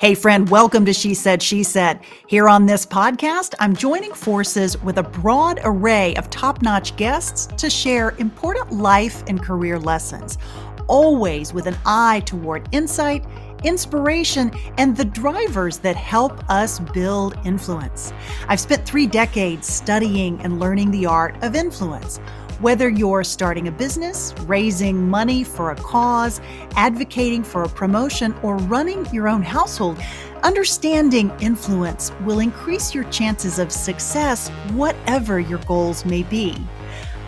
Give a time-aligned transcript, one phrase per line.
[0.00, 2.00] Hey, friend, welcome to She Said, She Said.
[2.26, 7.44] Here on this podcast, I'm joining forces with a broad array of top notch guests
[7.58, 10.38] to share important life and career lessons,
[10.86, 13.26] always with an eye toward insight,
[13.62, 18.14] inspiration, and the drivers that help us build influence.
[18.48, 22.20] I've spent three decades studying and learning the art of influence
[22.60, 26.40] whether you're starting a business, raising money for a cause,
[26.76, 29.98] advocating for a promotion, or running your own household,
[30.42, 36.56] understanding influence will increase your chances of success, whatever your goals may be.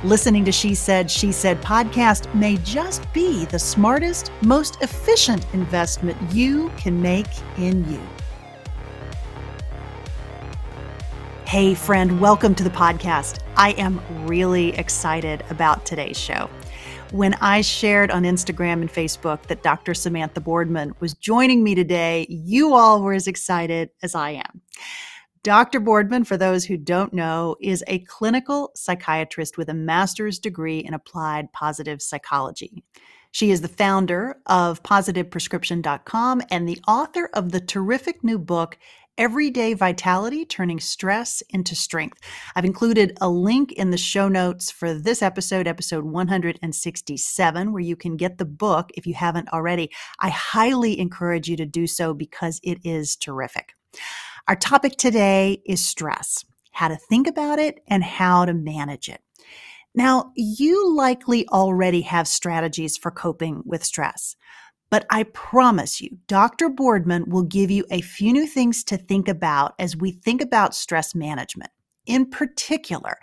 [0.04, 6.18] Listening to She Said, She Said podcast may just be the smartest, most efficient investment
[6.32, 8.00] you can make in you.
[11.52, 13.40] Hey, friend, welcome to the podcast.
[13.58, 16.48] I am really excited about today's show.
[17.10, 19.92] When I shared on Instagram and Facebook that Dr.
[19.92, 24.62] Samantha Boardman was joining me today, you all were as excited as I am.
[25.42, 25.78] Dr.
[25.78, 30.94] Boardman, for those who don't know, is a clinical psychiatrist with a master's degree in
[30.94, 32.82] applied positive psychology.
[33.32, 38.78] She is the founder of positiveprescription.com and the author of the terrific new book,
[39.18, 42.18] Everyday Vitality Turning Stress into Strength.
[42.56, 47.94] I've included a link in the show notes for this episode, episode 167, where you
[47.94, 49.90] can get the book if you haven't already.
[50.20, 53.74] I highly encourage you to do so because it is terrific.
[54.48, 59.20] Our topic today is stress how to think about it and how to manage it.
[59.94, 64.36] Now, you likely already have strategies for coping with stress.
[64.92, 66.68] But I promise you, Dr.
[66.68, 70.74] Boardman will give you a few new things to think about as we think about
[70.74, 71.70] stress management.
[72.04, 73.16] In particular,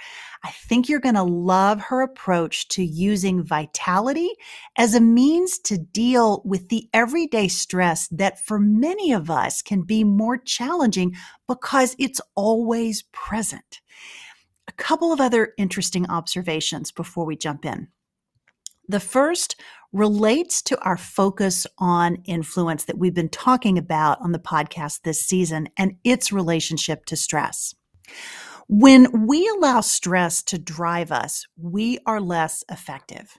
[0.44, 4.32] I think you're going to love her approach to using vitality
[4.80, 9.84] as a means to deal with the everyday stress that for many of us can
[9.84, 11.16] be more challenging
[11.48, 13.82] because it's always present.
[14.68, 17.90] A couple of other interesting observations before we jump in.
[18.90, 19.56] The first
[19.94, 25.22] relates to our focus on influence that we've been talking about on the podcast this
[25.22, 27.76] season and its relationship to stress.
[28.68, 33.38] When we allow stress to drive us, we are less effective.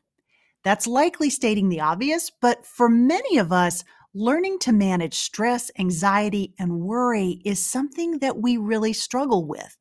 [0.63, 3.83] That's likely stating the obvious, but for many of us,
[4.15, 9.77] learning to manage stress, anxiety, and worry is something that we really struggle with.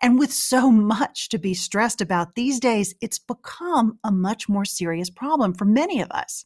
[0.00, 4.64] And with so much to be stressed about these days, it's become a much more
[4.64, 6.44] serious problem for many of us.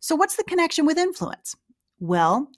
[0.00, 1.56] So, what's the connection with influence?
[1.98, 2.50] Well,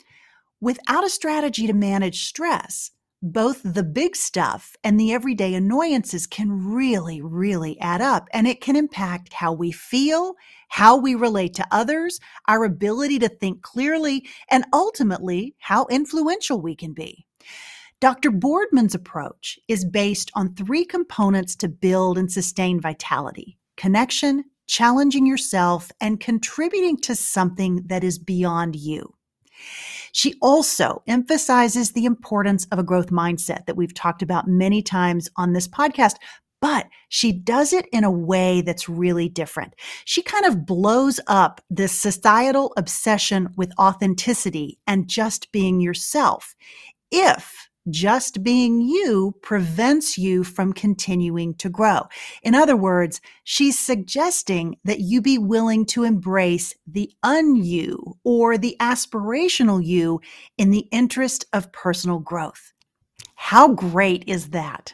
[0.60, 2.90] without a strategy to manage stress,
[3.22, 8.60] both the big stuff and the everyday annoyances can really, really add up, and it
[8.60, 10.34] can impact how we feel,
[10.68, 16.74] how we relate to others, our ability to think clearly, and ultimately how influential we
[16.74, 17.26] can be.
[18.00, 18.30] Dr.
[18.30, 25.90] Boardman's approach is based on three components to build and sustain vitality connection, challenging yourself,
[26.00, 29.14] and contributing to something that is beyond you.
[30.12, 35.28] She also emphasizes the importance of a growth mindset that we've talked about many times
[35.36, 36.16] on this podcast,
[36.60, 39.74] but she does it in a way that's really different.
[40.04, 46.54] She kind of blows up this societal obsession with authenticity and just being yourself.
[47.10, 52.02] If just being you prevents you from continuing to grow.
[52.42, 58.76] In other words, she's suggesting that you be willing to embrace the un-you or the
[58.80, 60.20] aspirational you
[60.58, 62.72] in the interest of personal growth.
[63.34, 64.92] How great is that?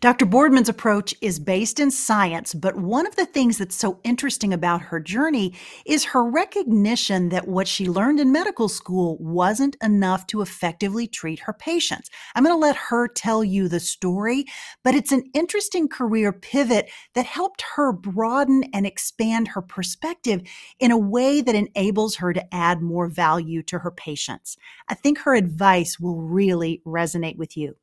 [0.00, 0.24] Dr.
[0.24, 4.80] Boardman's approach is based in science, but one of the things that's so interesting about
[4.80, 5.52] her journey
[5.84, 11.40] is her recognition that what she learned in medical school wasn't enough to effectively treat
[11.40, 12.08] her patients.
[12.34, 14.46] I'm going to let her tell you the story,
[14.82, 20.42] but it's an interesting career pivot that helped her broaden and expand her perspective
[20.80, 24.56] in a way that enables her to add more value to her patients.
[24.88, 27.76] I think her advice will really resonate with you.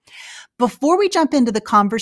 [0.58, 1.99] Before we jump into the conversation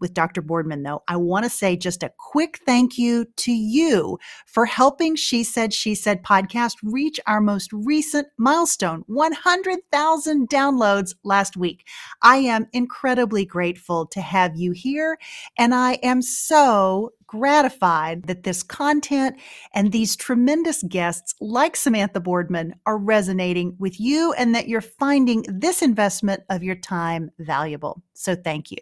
[0.00, 0.42] with Dr.
[0.42, 5.16] Boardman, though, I want to say just a quick thank you to you for helping
[5.16, 11.86] She Said, She Said podcast reach our most recent milestone 100,000 downloads last week.
[12.22, 15.18] I am incredibly grateful to have you here,
[15.58, 19.36] and I am so gratified that this content
[19.74, 25.44] and these tremendous guests like Samantha Boardman are resonating with you and that you're finding
[25.48, 28.02] this investment of your time valuable.
[28.14, 28.78] So thank you.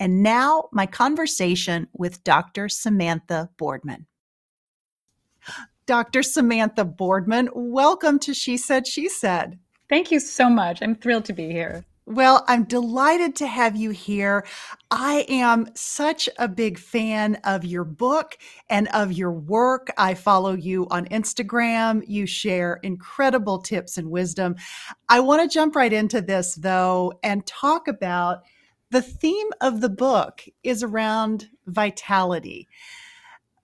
[0.00, 2.70] And now, my conversation with Dr.
[2.70, 4.06] Samantha Boardman.
[5.84, 6.22] Dr.
[6.22, 9.58] Samantha Boardman, welcome to She Said, She Said.
[9.90, 10.80] Thank you so much.
[10.82, 11.84] I'm thrilled to be here.
[12.06, 14.46] Well, I'm delighted to have you here.
[14.90, 18.38] I am such a big fan of your book
[18.70, 19.92] and of your work.
[19.98, 22.02] I follow you on Instagram.
[22.08, 24.56] You share incredible tips and wisdom.
[25.10, 28.44] I want to jump right into this, though, and talk about
[28.90, 32.68] the theme of the book is around vitality.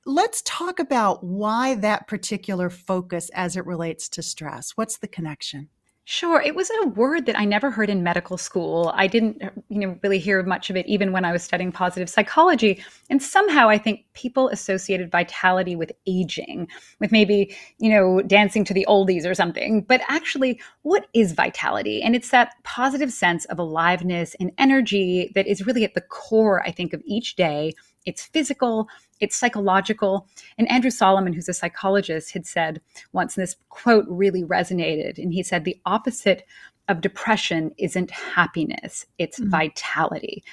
[0.05, 4.73] Let's talk about why that particular focus as it relates to stress.
[4.77, 5.69] What's the connection?
[6.09, 6.41] Sure.
[6.41, 8.93] It was a word that I never heard in medical school.
[8.95, 11.73] I didn't, uh, you know, really hear much of it even when I was studying
[11.73, 12.81] positive psychology.
[13.11, 16.69] And somehow I think people associated vitality with aging,
[17.01, 19.81] with maybe, you know, dancing to the oldies or something.
[19.81, 22.01] But actually, what is vitality?
[22.03, 26.63] And it's that positive sense of aliveness and energy that is really at the core,
[26.63, 27.73] I think, of each day
[28.07, 28.89] it's physical,
[29.21, 30.27] it's psychological.
[30.57, 32.81] And Andrew Solomon, who's a psychologist, had said
[33.13, 35.19] once, and this quote really resonated.
[35.19, 36.47] And he said, The opposite
[36.89, 39.51] of depression isn't happiness, it's mm-hmm.
[39.51, 40.45] vitality.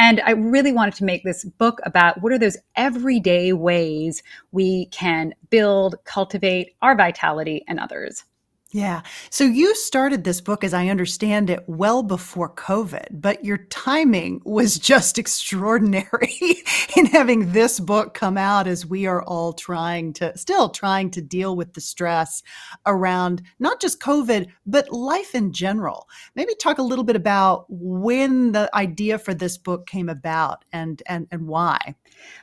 [0.00, 4.22] And I really wanted to make this book about what are those everyday ways
[4.52, 8.24] we can build, cultivate our vitality and others.
[8.70, 9.00] Yeah.
[9.30, 14.42] So you started this book, as I understand it, well before COVID, but your timing
[14.44, 16.36] was just extraordinary
[16.96, 21.22] in having this book come out as we are all trying to, still trying to
[21.22, 22.42] deal with the stress
[22.84, 26.06] around not just COVID, but life in general.
[26.34, 31.02] Maybe talk a little bit about when the idea for this book came about and,
[31.06, 31.94] and, and why.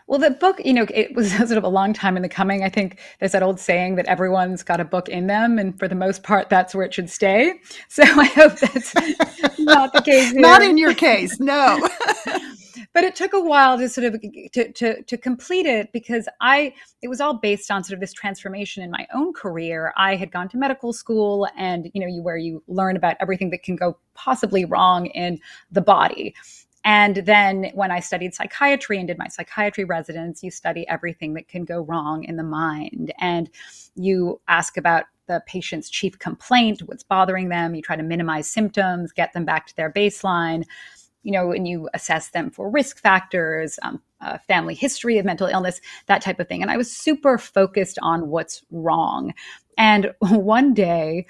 [0.08, 2.64] Well, the book, you know, it was sort of a long time in the coming.
[2.64, 5.88] I think there's that old saying that everyone's got a book in them, and for
[5.88, 7.60] the most part, that's where it should stay.
[7.90, 8.94] So I hope that's
[9.60, 10.32] not the case.
[10.32, 10.42] Here.
[10.42, 11.88] Not in your case, no.
[12.94, 14.22] but it took a while to sort of
[14.54, 18.14] to, to to complete it because I it was all based on sort of this
[18.14, 19.94] transformation in my own career.
[19.98, 23.50] I had gone to medical school, and you know, you where you learn about everything
[23.52, 25.40] that can go possibly wrong in
[25.72, 26.34] the body
[26.86, 31.48] and then when I studied psychiatry and did my psychiatry residence, you study everything that
[31.48, 33.12] can go wrong in the mind.
[33.18, 33.50] And
[33.96, 37.76] you ask about the patient's chief complaint, what's bothering them.
[37.76, 40.64] You try to minimize symptoms, get them back to their baseline,
[41.24, 45.48] you know, and you assess them for risk factors, um, uh, family history of mental
[45.48, 46.62] illness, that type of thing.
[46.62, 49.34] And I was super focused on what's wrong.
[49.78, 51.26] And one day,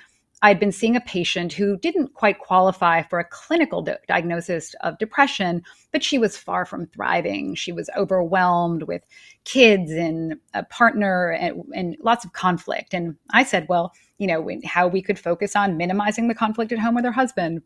[0.46, 5.00] I'd been seeing a patient who didn't quite qualify for a clinical di- diagnosis of
[5.00, 7.56] depression, but she was far from thriving.
[7.56, 9.02] She was overwhelmed with
[9.44, 12.94] kids and a partner and, and lots of conflict.
[12.94, 16.78] And I said, well, you know, how we could focus on minimizing the conflict at
[16.78, 17.64] home with her husband,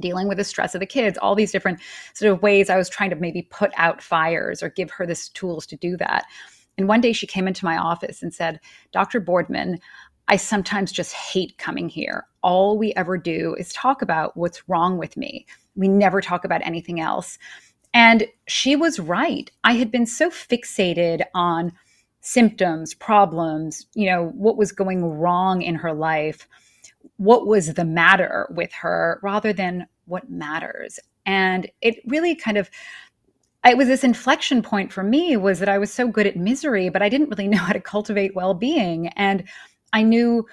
[0.00, 1.80] dealing with the stress of the kids, all these different
[2.14, 5.20] sort of ways I was trying to maybe put out fires or give her the
[5.34, 6.24] tools to do that.
[6.78, 8.60] And one day she came into my office and said,
[8.92, 9.20] Dr.
[9.20, 9.80] Boardman,
[10.30, 12.24] I sometimes just hate coming here.
[12.40, 15.44] All we ever do is talk about what's wrong with me.
[15.74, 17.36] We never talk about anything else.
[17.92, 19.50] And she was right.
[19.64, 21.72] I had been so fixated on
[22.20, 26.46] symptoms, problems, you know, what was going wrong in her life,
[27.16, 31.00] what was the matter with her, rather than what matters.
[31.26, 32.70] And it really kind of
[33.66, 36.88] it was this inflection point for me was that I was so good at misery,
[36.88, 39.08] but I didn't really know how to cultivate well-being.
[39.08, 39.44] And
[39.92, 40.46] I knew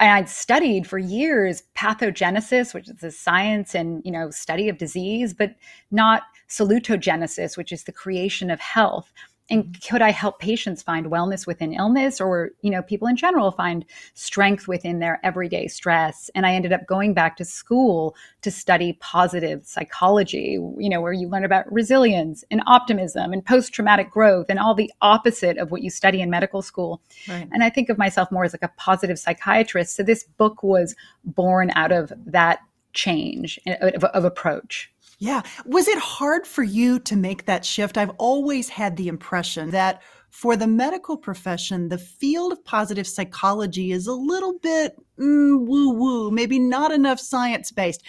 [0.00, 4.78] and I'd studied for years pathogenesis, which is the science and you know study of
[4.78, 5.54] disease, but
[5.90, 9.12] not salutogenesis, which is the creation of health
[9.50, 13.50] and could i help patients find wellness within illness or you know people in general
[13.50, 16.30] find strength within their everyday stress?
[16.34, 21.12] And i ended up going back to school to study positive psychology you know where
[21.12, 25.82] you learn about resilience and optimism and post-traumatic growth and all the opposite of what
[25.82, 27.00] you study in medical school.
[27.28, 27.48] Right.
[27.52, 29.96] and i think of myself more as like a positive psychiatrist.
[29.96, 32.60] So this book was born out of that
[32.92, 34.90] change of, of approach
[35.20, 35.42] yeah.
[35.66, 37.98] Was it hard for you to make that shift?
[37.98, 43.92] I've always had the impression that for the medical profession, the field of positive psychology
[43.92, 48.02] is a little bit mm, woo woo, maybe not enough science based.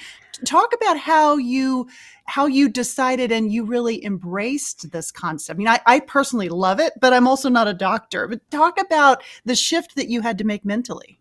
[0.45, 1.89] Talk about how you
[2.25, 5.57] how you decided and you really embraced this concept.
[5.57, 8.25] I mean, I, I personally love it, but I'm also not a doctor.
[8.29, 11.19] But talk about the shift that you had to make mentally.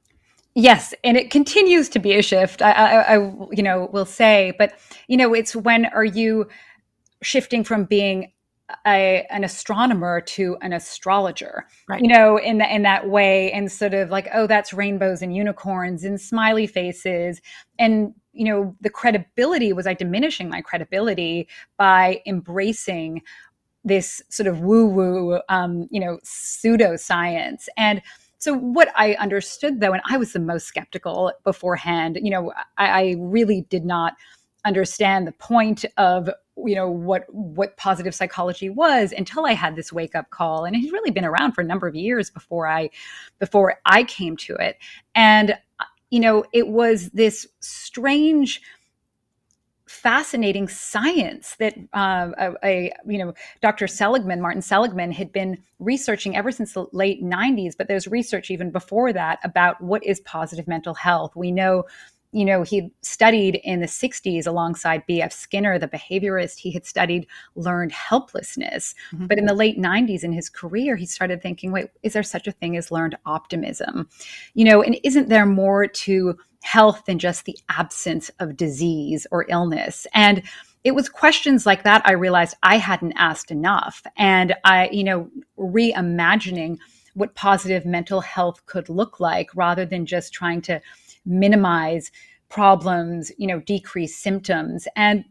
[0.55, 2.61] Yes, and it continues to be a shift.
[2.61, 3.19] I, I, I,
[3.53, 4.75] you know, will say, but
[5.07, 6.49] you know, it's when are you
[7.23, 8.33] shifting from being
[8.87, 12.01] a, an astronomer to an astrologer, right.
[12.01, 15.35] you know, in that in that way, and sort of like, oh, that's rainbows and
[15.35, 17.41] unicorns and smiley faces,
[17.79, 23.23] and you know, the credibility was I diminishing my credibility by embracing
[23.85, 28.03] this sort of woo woo, um, you know, pseudoscience and
[28.41, 32.89] so what I understood though, and I was the most skeptical beforehand, you know, I,
[32.89, 34.15] I really did not
[34.65, 39.93] understand the point of you know what what positive psychology was until I had this
[39.93, 42.91] wake up call and it's really been around for a number of years before I
[43.39, 44.77] before I came to it.
[45.15, 48.61] And uh, you know it was this strange
[49.91, 53.89] fascinating science that uh, a, a, you know Dr.
[53.89, 57.77] Seligman, Martin Seligman, had been researching ever since the late 90s.
[57.77, 61.35] But there's research even before that about what is positive mental health.
[61.35, 61.85] We know
[62.33, 65.33] you know, he studied in the 60s alongside B.F.
[65.33, 66.59] Skinner, the behaviorist.
[66.59, 68.95] He had studied learned helplessness.
[69.13, 69.27] Mm-hmm.
[69.27, 72.47] But in the late 90s in his career, he started thinking, wait, is there such
[72.47, 74.09] a thing as learned optimism?
[74.55, 79.47] You know, and isn't there more to health than just the absence of disease or
[79.49, 80.07] illness?
[80.15, 80.43] And
[80.85, 84.07] it was questions like that I realized I hadn't asked enough.
[84.17, 86.79] And I, you know, reimagining
[87.15, 90.81] what positive mental health could look like rather than just trying to
[91.25, 92.11] minimize
[92.49, 94.87] problems, you know, decrease symptoms.
[94.97, 95.25] And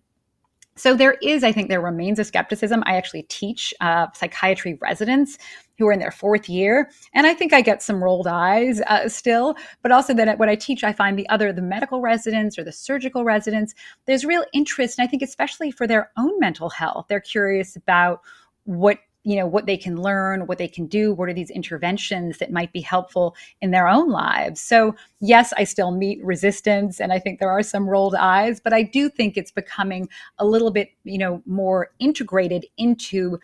[0.80, 2.84] so there is, I think, there remains a skepticism.
[2.86, 5.38] I actually teach uh, psychiatry residents
[5.78, 9.10] who are in their fourth year, and I think I get some rolled eyes uh,
[9.10, 9.56] still.
[9.82, 12.72] But also that when I teach, I find the other the medical residents or the
[12.72, 17.20] surgical residents, there's real interest, and I think especially for their own mental health, they're
[17.20, 18.22] curious about
[18.64, 22.38] what you know what they can learn what they can do what are these interventions
[22.38, 24.62] that might be helpful in their own lives.
[24.62, 28.74] So yes i still meet resistance and i think there are some rolled eyes but
[28.74, 30.08] i do think it's becoming
[30.38, 33.38] a little bit you know more integrated into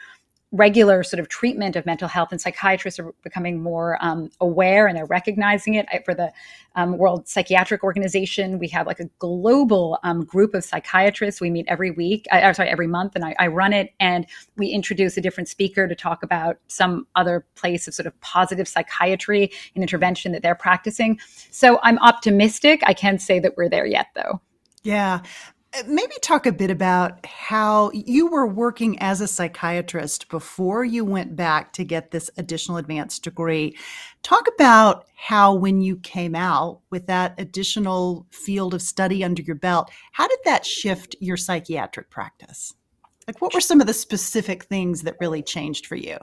[0.56, 4.98] regular sort of treatment of mental health and psychiatrists are becoming more um, aware and
[4.98, 5.86] they're recognizing it.
[5.92, 6.32] I, for the
[6.76, 11.42] um, world psychiatric organization we have like a global um, group of psychiatrists.
[11.42, 13.94] We meet every week uh, sorry every month and I, I, run it.
[14.00, 14.26] And
[14.58, 18.68] we introduce a different speaker to talk about some other place of sort of positive
[18.68, 21.20] psychiatry and intervention that they're practicing.
[21.52, 22.82] So i'm optimistic.
[22.86, 24.42] I can't say that we're there yet though.
[24.84, 25.22] Yeah.
[25.88, 31.36] Maybe talk a bit about how you were working as a psychiatrist before you went
[31.36, 33.76] back to get this additional advanced degree.
[34.24, 39.56] Talk about how, when you came out with that additional field of study under your
[39.56, 42.74] belt, how did that shift your psychiatric practice?
[43.28, 46.18] Like, what were some of the specific things that really changed for you?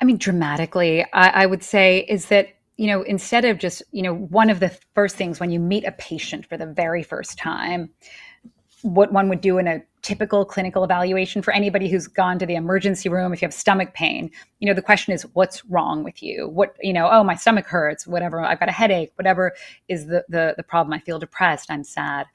[0.00, 4.02] I mean, dramatically, I, I would say is that you know, instead of just, you
[4.02, 7.38] know, one of the first things when you meet a patient for the very first
[7.38, 7.90] time,
[8.82, 12.56] what one would do in a typical clinical evaluation for anybody who's gone to the
[12.56, 14.30] emergency room if you have stomach pain.
[14.58, 16.48] You know the question is what's wrong with you?
[16.48, 19.52] What you know oh my stomach hurts whatever i've got a headache whatever
[19.88, 20.92] is the the, the problem.
[20.92, 22.26] I feel depressed i'm sad.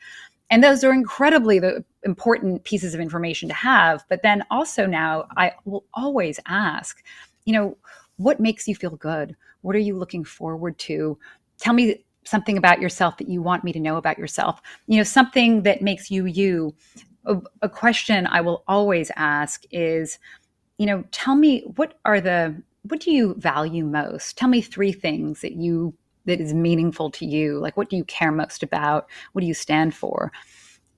[0.50, 4.06] And those are incredibly the important pieces of information to have.
[4.10, 7.04] But then also now i will always ask
[7.46, 7.78] you know
[8.18, 9.36] what makes you feel good?
[9.62, 11.18] What are you looking forward to?
[11.60, 14.62] Tell me something about yourself that you want me to know about yourself.
[14.88, 16.76] You know something that makes you you.
[17.26, 20.18] A, a, question i will always ask is
[20.78, 22.56] you know tell me what are the
[22.90, 24.38] what do you value most?
[24.38, 25.94] Tell me three things that you
[26.26, 27.58] that is meaningful to you.
[27.60, 29.08] Like what do you care most about?
[29.32, 30.32] What do you stand for?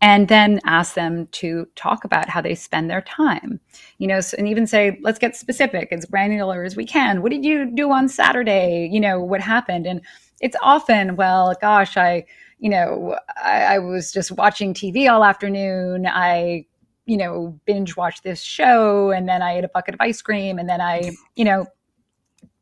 [0.02, 3.60] And then ask them to talk about how they spend their time.
[3.98, 7.22] You know so, and even say let's get specific as granular as we can.
[7.22, 8.90] What did you do on saturday?
[8.92, 9.86] You know what happened?
[9.86, 10.02] And
[10.42, 12.26] it's often, well, gosh, I,
[12.60, 16.06] you know, I, I was just watching TV all afternoon.
[16.08, 16.66] I,
[17.06, 20.60] you know, binge watched this show and then I ate a bucket of ice cream
[20.60, 21.66] and then I, you know,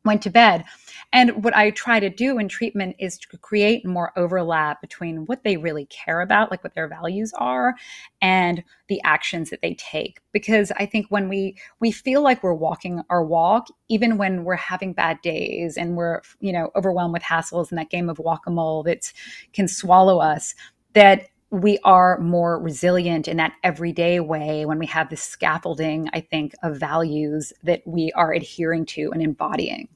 [0.04, 0.64] went to bed.
[1.12, 5.42] And what I try to do in treatment is to create more overlap between what
[5.42, 7.74] they really care about, like what their values are,
[8.20, 10.20] and the actions that they take.
[10.32, 14.56] Because I think when we we feel like we're walking our walk, even when we're
[14.56, 18.82] having bad days and we're you know overwhelmed with hassles and that game of whack-a-mole
[18.82, 19.10] that
[19.54, 20.54] can swallow us,
[20.92, 26.20] that we are more resilient in that everyday way when we have this scaffolding, I
[26.20, 29.88] think, of values that we are adhering to and embodying.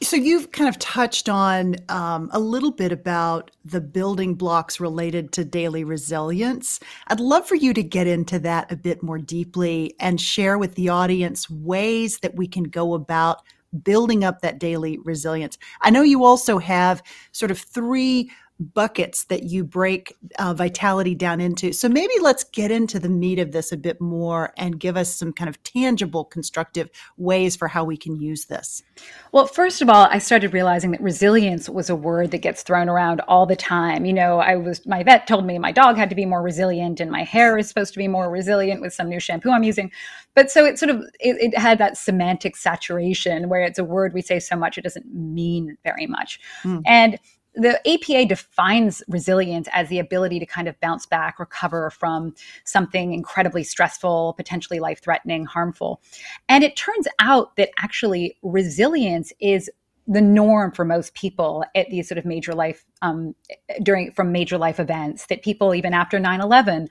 [0.00, 5.32] So you've kind of touched on um, a little bit about the building blocks related
[5.32, 6.78] to daily resilience.
[7.08, 10.76] I'd love for you to get into that a bit more deeply and share with
[10.76, 13.42] the audience ways that we can go about
[13.82, 15.58] building up that daily resilience.
[15.82, 17.02] I know you also have
[17.32, 21.72] sort of three buckets that you break uh, vitality down into.
[21.72, 25.14] So maybe let's get into the meat of this a bit more and give us
[25.14, 28.82] some kind of tangible, constructive ways for how we can use this.
[29.30, 32.88] Well, first of all, I started realizing that resilience was a word that gets thrown
[32.88, 34.04] around all the time.
[34.04, 36.98] You know, I was my vet told me my dog had to be more resilient
[36.98, 39.92] and my hair is supposed to be more resilient with some new shampoo I'm using.
[40.34, 44.14] But so it sort of it, it had that semantic saturation where it's a word
[44.14, 46.40] we say so much it doesn't mean very much.
[46.64, 46.82] Mm.
[46.86, 47.18] And
[47.58, 52.34] the APA defines resilience as the ability to kind of bounce back, recover from
[52.64, 56.00] something incredibly stressful, potentially life threatening, harmful.
[56.48, 59.68] And it turns out that actually resilience is
[60.06, 63.34] the norm for most people at these sort of major life um,
[63.82, 66.88] during from major life events that people even after 9-11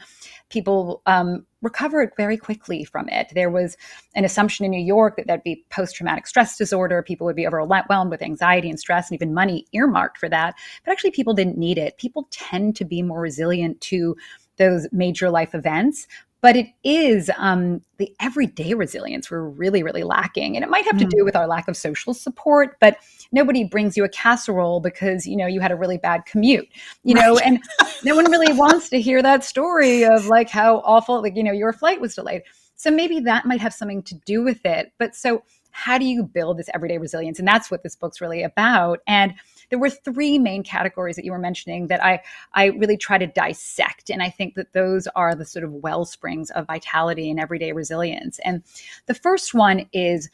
[0.50, 3.32] people um, recovered very quickly from it.
[3.34, 3.76] There was
[4.16, 7.04] an assumption in new york that there'd be post-traumatic stress disorder.
[7.04, 10.56] People would be overwhelmed with anxiety and stress and even money earmarked for that.
[10.86, 11.98] But actually people didn't need it.
[11.98, 14.16] People tend to be more resilient to
[14.58, 16.08] those major life events
[16.42, 20.96] but it is um, the everyday resilience we're really really lacking and it might have
[20.96, 21.00] mm.
[21.00, 22.98] to do with our lack of social support but
[23.32, 26.68] nobody brings you a casserole because you know you had a really bad commute
[27.04, 27.26] you right.
[27.26, 27.60] know and
[28.04, 31.52] no one really wants to hear that story of like how awful like you know
[31.52, 32.44] your flight was delayed
[32.76, 36.24] so maybe that might have something to do with it but so how do you
[36.24, 39.34] build this everyday resilience and that's what this book's really about and
[39.70, 42.22] there were three main categories that you were mentioning that I
[42.54, 46.06] I really try to dissect, and I think that those are the sort of well
[46.06, 48.40] springs of vitality and everyday resilience.
[48.44, 48.64] And
[49.06, 50.30] the first one is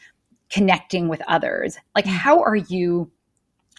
[0.49, 1.77] connecting with others.
[1.95, 2.11] Like, mm.
[2.11, 3.11] how are you?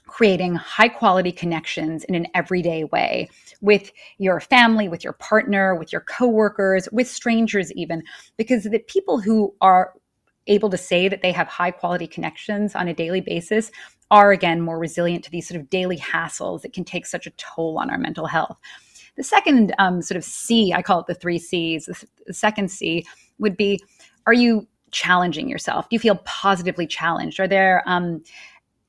[0.06, 3.28] creating high quality connections in an everyday way
[3.62, 8.02] with your family, with your partner, with your coworkers, with strangers even
[8.36, 9.94] because the people who are
[10.46, 13.70] able to say that they have high quality connections on a daily basis
[14.10, 17.30] are again more resilient to these sort of daily hassles that can take such a
[17.32, 18.56] toll on our mental health.
[19.16, 21.86] The second um, sort of C, I call it the three C's.
[22.26, 23.06] The second C
[23.38, 23.80] would be
[24.26, 25.88] Are you challenging yourself?
[25.88, 27.40] Do you feel positively challenged?
[27.40, 28.22] Are there um,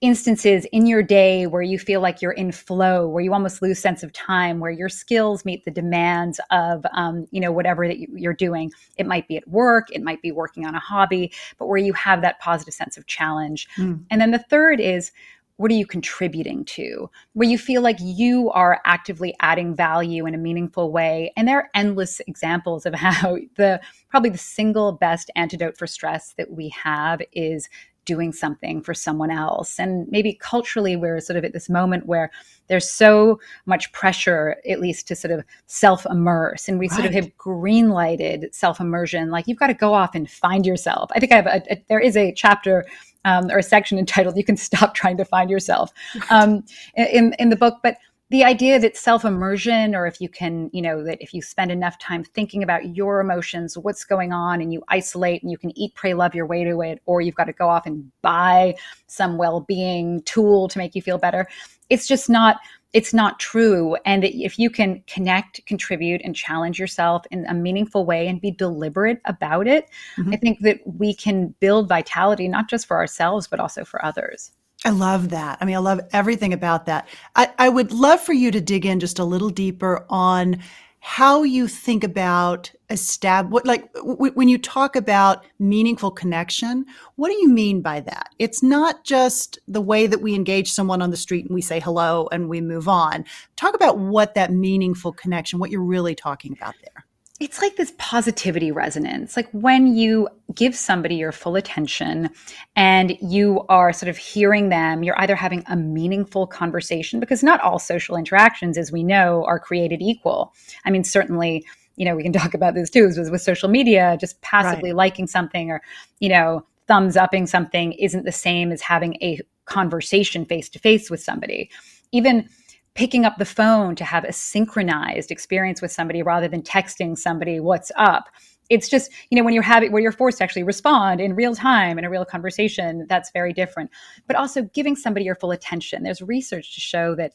[0.05, 3.79] instances in your day where you feel like you're in flow where you almost lose
[3.79, 7.97] sense of time where your skills meet the demands of um, you know whatever that
[7.97, 8.71] you, are doing.
[8.97, 11.93] It might be at work it might be working on a hobby but where you
[11.93, 13.67] have that positive sense of challenge.
[13.77, 14.05] Mm.
[14.09, 15.11] and then the third is
[15.57, 17.09] what are you contributing to?
[17.33, 21.31] Where you feel like you are actively adding value in a meaningful way.
[21.37, 23.79] And there are endless examples of how the
[24.09, 27.69] probably the single best antidote for stress that we have is
[28.05, 29.79] doing something for someone else.
[29.79, 32.31] And maybe culturally, we're sort of at this moment where
[32.67, 36.67] there's so much pressure, at least to sort of self immerse.
[36.67, 36.95] And we right.
[36.95, 39.29] sort of have green lighted self immersion.
[39.31, 41.09] Like you've got to go off and find yourself.
[41.15, 42.85] I think I have a, a there is a chapter
[43.25, 45.91] um, or a section entitled "You Can Stop Trying to Find Yourself"
[46.29, 46.63] um,
[46.95, 47.97] in in the book, but
[48.31, 51.71] the idea that self immersion, or if you can, you know, that if you spend
[51.71, 55.77] enough time thinking about your emotions, what's going on, and you isolate and you can
[55.77, 58.75] eat, pray, love your way to it, or you've got to go off and buy
[59.07, 61.47] some well being tool to make you feel better,
[61.89, 62.57] it's just not.
[62.93, 63.97] It's not true.
[64.05, 68.51] And if you can connect, contribute, and challenge yourself in a meaningful way and be
[68.51, 70.31] deliberate about it, mm-hmm.
[70.31, 74.53] I think that we can build vitality, not just for ourselves, but also for others.
[74.83, 75.57] I love that.
[75.61, 77.07] I mean, I love everything about that.
[77.35, 80.61] I, I would love for you to dig in just a little deeper on
[81.07, 86.83] how you think about estab what like w- when you talk about meaningful connection
[87.15, 91.03] what do you mean by that it's not just the way that we engage someone
[91.03, 93.23] on the street and we say hello and we move on
[93.55, 96.94] talk about what that meaningful connection what you're really talking about there
[97.41, 99.35] it's like this positivity resonance.
[99.35, 102.29] Like when you give somebody your full attention
[102.77, 107.59] and you are sort of hearing them, you're either having a meaningful conversation because not
[107.59, 110.53] all social interactions, as we know, are created equal.
[110.85, 111.65] I mean, certainly,
[111.97, 114.97] you know, we can talk about this too with, with social media, just passively right.
[114.97, 115.81] liking something or,
[116.19, 121.09] you know, thumbs upping something isn't the same as having a conversation face to face
[121.09, 121.69] with somebody.
[122.13, 122.47] Even
[122.95, 127.59] picking up the phone to have a synchronized experience with somebody rather than texting somebody
[127.59, 128.29] what's up?
[128.69, 131.55] It's just you know when you're having where you're forced to actually respond in real
[131.55, 133.91] time in a real conversation that's very different.
[134.25, 136.01] But also giving somebody your full attention.
[136.01, 137.33] There's research to show that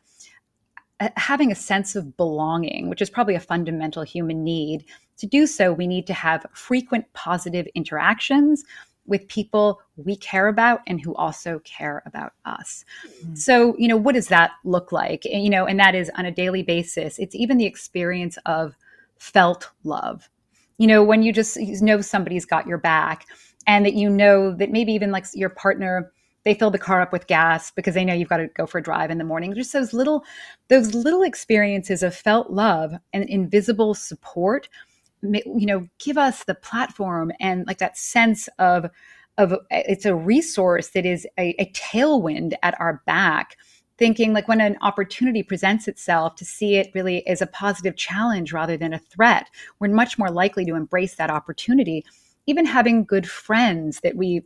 [1.00, 4.84] uh, having a sense of belonging which is probably a fundamental human need
[5.16, 8.64] to do so we need to have frequent positive interactions
[9.10, 12.86] with people we care about and who also care about us.
[13.06, 13.34] Mm-hmm.
[13.34, 15.26] So, you know, what does that look like?
[15.26, 17.18] And, you know, and that is on a daily basis.
[17.18, 18.74] It's even the experience of
[19.18, 20.30] felt love.
[20.78, 23.26] You know, when you just know somebody's got your back
[23.66, 26.10] and that you know that maybe even like your partner
[26.42, 28.78] they fill the car up with gas because they know you've got to go for
[28.78, 30.24] a drive in the morning just those little
[30.68, 34.66] those little experiences of felt love and invisible support
[35.22, 38.86] you know give us the platform and like that sense of
[39.38, 43.56] of it's a resource that is a, a tailwind at our back
[44.00, 48.52] thinking like when an opportunity presents itself to see it really as a positive challenge
[48.52, 49.46] rather than a threat
[49.78, 52.04] we're much more likely to embrace that opportunity.
[52.46, 54.42] Even having good friends that we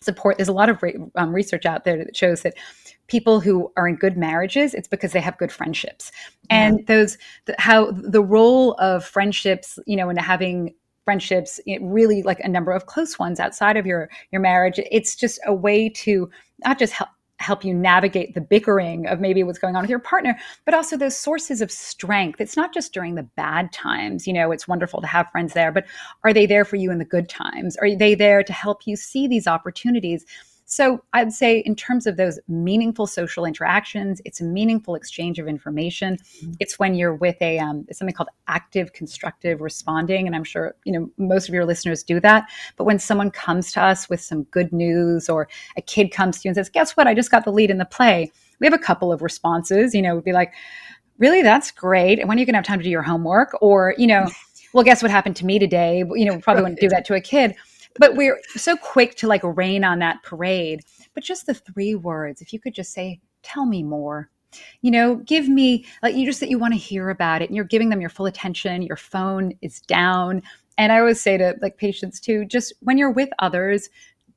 [0.00, 0.82] support there's a lot of
[1.16, 2.54] um, research out there that shows that
[3.10, 6.12] people who are in good marriages it's because they have good friendships
[6.50, 6.66] yeah.
[6.66, 12.40] and those the, how the role of friendships you know and having friendships really like
[12.40, 16.30] a number of close ones outside of your your marriage it's just a way to
[16.64, 19.98] not just help help you navigate the bickering of maybe what's going on with your
[19.98, 22.40] partner, but also those sources of strength.
[22.40, 25.72] It's not just during the bad times, you know, it's wonderful to have friends there,
[25.72, 25.86] but
[26.22, 27.76] are they there for you in the good times?
[27.78, 30.26] Are they there to help you see these opportunities?
[30.70, 35.48] So I'd say, in terms of those meaningful social interactions, it's a meaningful exchange of
[35.48, 36.16] information.
[36.16, 36.52] Mm-hmm.
[36.60, 40.92] It's when you're with a um, something called active constructive responding, and I'm sure you
[40.92, 42.48] know most of your listeners do that.
[42.76, 46.46] But when someone comes to us with some good news, or a kid comes to
[46.46, 47.08] you and says, "Guess what?
[47.08, 48.30] I just got the lead in the play,"
[48.60, 49.92] we have a couple of responses.
[49.92, 50.52] You know, we'd be like,
[51.18, 51.42] "Really?
[51.42, 53.60] That's great." And when are you going to have time to do your homework?
[53.60, 54.28] Or you know.
[54.72, 56.04] Well, guess what happened to me today?
[56.14, 57.56] You know, probably wouldn't do that to a kid
[57.98, 60.80] but we're so quick to like rain on that parade.
[61.14, 64.30] But just the three words, if you could just say, tell me more.
[64.82, 67.56] You know, give me like you just that you want to hear about it and
[67.56, 70.42] you're giving them your full attention, your phone is down.
[70.76, 73.88] And I always say to like patients too, just when you're with others,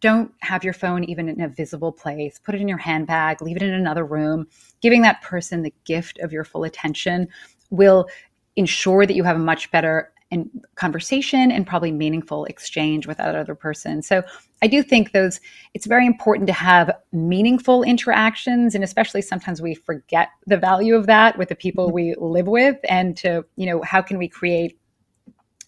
[0.02, 2.38] don't have your phone even in a visible place.
[2.38, 4.46] Put it in your handbag, leave it in another room.
[4.82, 7.28] Giving that person the gift of your full attention
[7.70, 8.08] will
[8.56, 13.36] ensure that you have a much better and conversation and probably meaningful exchange with that
[13.36, 14.02] other person.
[14.02, 14.24] So
[14.62, 15.39] I do think those
[15.74, 21.06] it's very important to have meaningful interactions and especially sometimes we forget the value of
[21.06, 24.80] that with the people we live with and to, you know, how can we create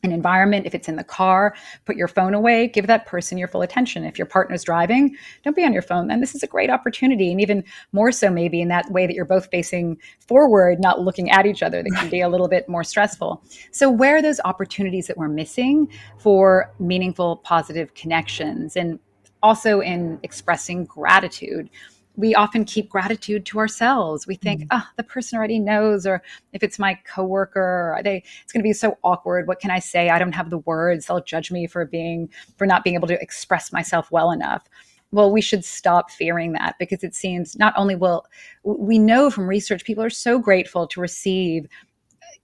[0.05, 0.65] an environment.
[0.65, 4.05] If it's in the car, put your phone away, give that person your full attention.
[4.05, 6.07] If your partner's driving, don't be on your phone.
[6.07, 7.31] Then this is a great opportunity.
[7.31, 11.29] And even more so, maybe in that way that you're both facing forward, not looking
[11.31, 13.43] at each other, that can be a little bit more stressful.
[13.71, 18.75] So, where are those opportunities that we're missing for meaningful, positive connections?
[18.75, 18.99] And
[19.43, 21.69] also in expressing gratitude
[22.17, 24.25] we often keep gratitude to ourselves.
[24.25, 24.77] We think, mm-hmm.
[24.77, 26.21] oh, the person already knows, or
[26.53, 29.47] if it's my coworker, they it's going to be so awkward.
[29.47, 30.09] What can I say?
[30.09, 31.05] I don't have the words.
[31.05, 34.63] They'll judge me for being for not being able to express myself well enough.
[35.11, 38.25] Well, we should stop fearing that because it seems not only will
[38.63, 41.67] we know from research people are so grateful to receive,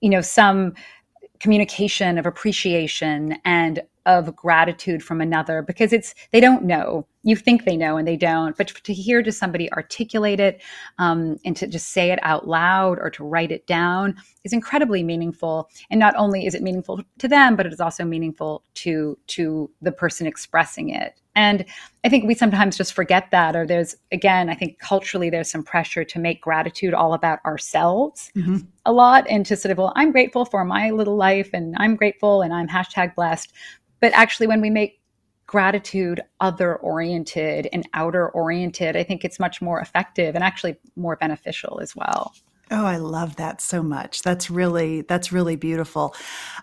[0.00, 0.74] you know, some
[1.40, 7.06] communication of appreciation and of gratitude from another because it's they don't know.
[7.22, 10.60] You think they know and they don't but to hear to somebody articulate it
[10.98, 15.02] um, and to just say it out loud or to write it down is incredibly
[15.02, 15.68] meaningful.
[15.90, 19.70] And not only is it meaningful to them but it is also meaningful to to
[19.80, 21.20] the person expressing it.
[21.34, 21.64] And
[22.04, 25.62] i think we sometimes just forget that or there's again i think culturally there's some
[25.62, 28.58] pressure to make gratitude all about ourselves mm-hmm.
[28.84, 31.96] a lot and to sort of well i'm grateful for my little life and i'm
[31.96, 33.52] grateful and i'm hashtag blessed
[34.02, 35.00] but actually, when we make
[35.46, 41.14] gratitude other oriented and outer oriented, I think it's much more effective and actually more
[41.14, 42.34] beneficial as well.
[42.72, 44.22] Oh, I love that so much.
[44.22, 46.16] That's really that's really beautiful.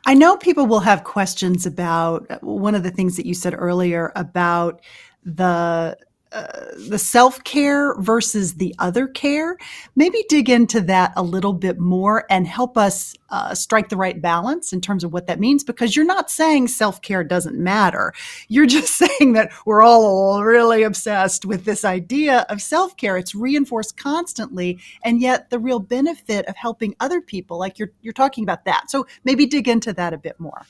[0.06, 3.56] I know people will have questions about uh, one of the things that you said
[3.58, 4.82] earlier about
[5.24, 5.98] the
[6.32, 9.58] the self care versus the other care.
[9.96, 14.22] Maybe dig into that a little bit more and help us uh, strike the right
[14.22, 18.14] balance in terms of what that means because you're not saying self care doesn't matter.
[18.48, 23.18] You're just saying that we're all really obsessed with this idea of self care.
[23.18, 28.14] It's reinforced constantly, and yet the real benefit of helping other people, like you're, you're
[28.14, 28.90] talking about that.
[28.90, 30.66] So maybe dig into that a bit more.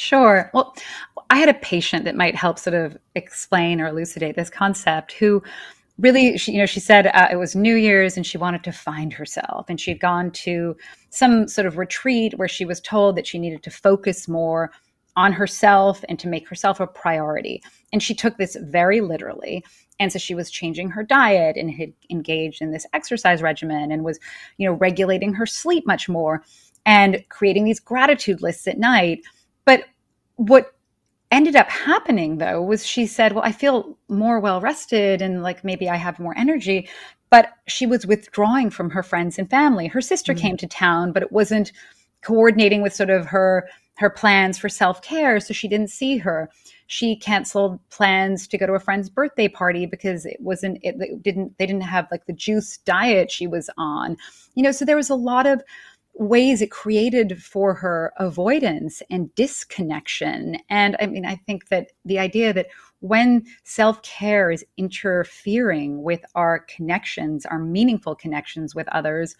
[0.00, 0.50] Sure.
[0.54, 0.74] Well,
[1.28, 5.42] I had a patient that might help sort of explain or elucidate this concept who
[5.98, 8.72] really she, you know she said uh, it was new year's and she wanted to
[8.72, 9.66] find herself.
[9.68, 10.74] And she had gone to
[11.10, 14.70] some sort of retreat where she was told that she needed to focus more
[15.16, 17.62] on herself and to make herself a priority.
[17.92, 19.62] And she took this very literally.
[19.98, 24.02] And so she was changing her diet and had engaged in this exercise regimen and
[24.02, 24.18] was
[24.56, 26.42] you know regulating her sleep much more
[26.86, 29.20] and creating these gratitude lists at night
[29.70, 29.84] but
[30.34, 30.74] what
[31.30, 35.62] ended up happening though was she said, Well, I feel more well rested and like
[35.62, 36.88] maybe I have more energy.
[37.30, 39.86] But she was withdrawing from her friends and family.
[39.86, 40.42] Her sister mm-hmm.
[40.42, 41.70] came to town, but it wasn't
[42.20, 46.50] coordinating with sort of her her plans for self care, so she didn't see her.
[46.88, 51.56] She canceled plans to go to a friend's birthday party because it wasn't, it didn't,
[51.58, 54.16] they didn't have like the juice diet she was on.
[54.56, 55.62] You know, so there was a lot of
[56.20, 60.58] ways it created for her avoidance and disconnection.
[60.68, 62.66] And I mean, I think that the idea that
[63.00, 69.34] when self care is interfering with our connections, our meaningful connections with others,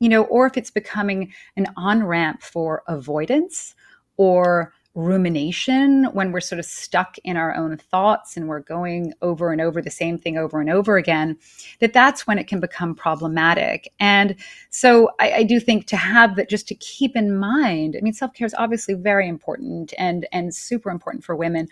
[0.00, 3.74] you know, or if it's becoming an on ramp for avoidance
[4.18, 9.52] or rumination when we're sort of stuck in our own thoughts and we're going over
[9.52, 11.36] and over the same thing over and over again
[11.78, 13.92] that that's when it can become problematic.
[14.00, 14.34] And
[14.70, 18.12] so I, I do think to have that just to keep in mind i mean
[18.12, 21.68] self-care is obviously very important and and super important for women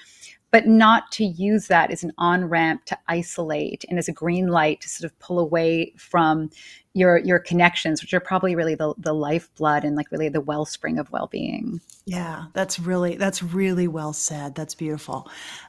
[0.51, 4.49] but not to use that as an on ramp to isolate and as a green
[4.49, 6.51] light to sort of pull away from
[6.97, 10.99] your your connections which are probably really the the lifeblood and like really the wellspring
[10.99, 11.81] of well-being.
[12.07, 14.55] Yeah that's really that's really well said.
[14.55, 15.29] That's beautiful.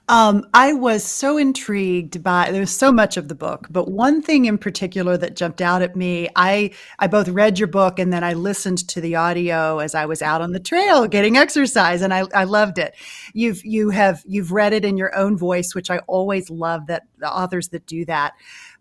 [0.09, 4.45] Um, i was so intrigued by there's so much of the book but one thing
[4.45, 8.23] in particular that jumped out at me i i both read your book and then
[8.23, 12.13] i listened to the audio as i was out on the trail getting exercise and
[12.13, 12.95] i, I loved it.
[13.33, 17.03] You've you have you've read it in your own voice which i always love that
[17.17, 18.33] the authors that do that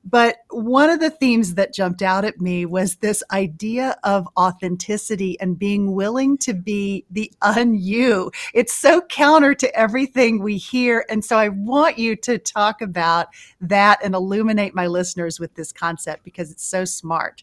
[0.09, 5.39] but one of the themes that jumped out at me was this idea of authenticity
[5.41, 8.31] and being willing to be the un you.
[8.55, 11.05] It's so counter to everything we hear.
[11.11, 13.29] And so I want you to talk about
[13.61, 17.43] that and illuminate my listeners with this concept because it's so smart.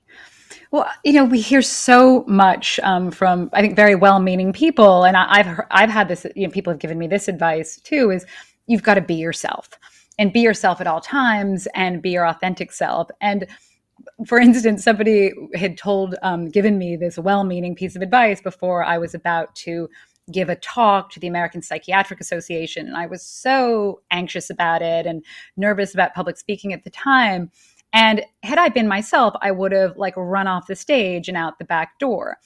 [0.71, 5.17] Well, you know, we hear so much um, from I think very well-meaning people, and
[5.17, 6.25] I, have I've had this.
[6.35, 8.25] You know, people have given me this advice too: is
[8.67, 9.69] you've got to be yourself
[10.19, 13.09] and be yourself at all times and be your authentic self.
[13.21, 13.47] And
[14.27, 18.83] for instance, somebody had told, um, given me this well meaning piece of advice before
[18.83, 19.89] I was about to
[20.31, 22.87] give a talk to the American Psychiatric Association.
[22.87, 25.23] And I was so anxious about it and
[25.57, 27.51] nervous about public speaking at the time.
[27.93, 31.59] And had I been myself, I would have like run off the stage and out
[31.59, 32.37] the back door.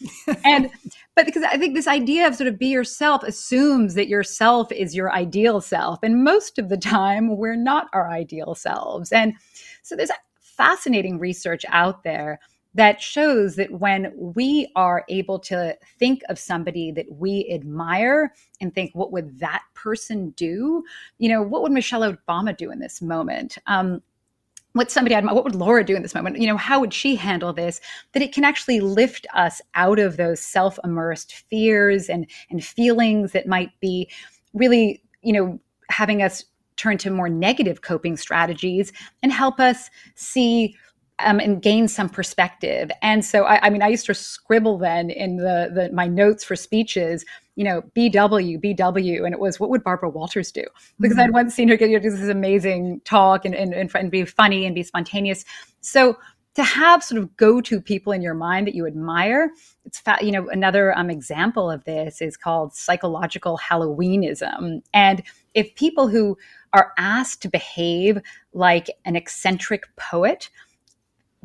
[0.43, 0.69] and
[1.15, 4.93] but because I think this idea of sort of be yourself assumes that yourself is
[4.93, 5.99] your ideal self.
[6.03, 9.11] And most of the time we're not our ideal selves.
[9.13, 9.33] And
[9.83, 12.39] so there's fascinating research out there
[12.73, 18.73] that shows that when we are able to think of somebody that we admire and
[18.73, 20.83] think what would that person do
[21.17, 24.01] you know what would michelle obama do in this moment um,
[24.77, 26.37] what somebody I'd, what would Laura do in this moment?
[26.37, 27.81] You know, how would she handle this?
[28.13, 33.47] That it can actually lift us out of those self-immersed fears and and feelings that
[33.47, 34.09] might be
[34.53, 35.59] really, you know,
[35.89, 36.45] having us
[36.77, 40.75] turn to more negative coping strategies and help us see
[41.19, 42.91] um, and gain some perspective.
[43.01, 46.43] And so, I, I, mean, I used to scribble then in the, the my notes
[46.43, 47.25] for speeches,
[47.55, 50.63] you know, BW, BW, and it was what would Barbara Walters do?
[50.99, 51.27] Because mm-hmm.
[51.27, 54.65] I'd once seen her get, you know, this amazing talk and, and, and be funny
[54.65, 55.43] and be spontaneous.
[55.81, 56.17] So
[56.57, 59.51] to have sort of go-to people in your mind that you admire,
[59.85, 65.21] it's fa- you know another um, example of this is called psychological Halloweenism, and
[65.53, 66.35] if people who
[66.73, 68.19] are asked to behave
[68.53, 70.49] like an eccentric poet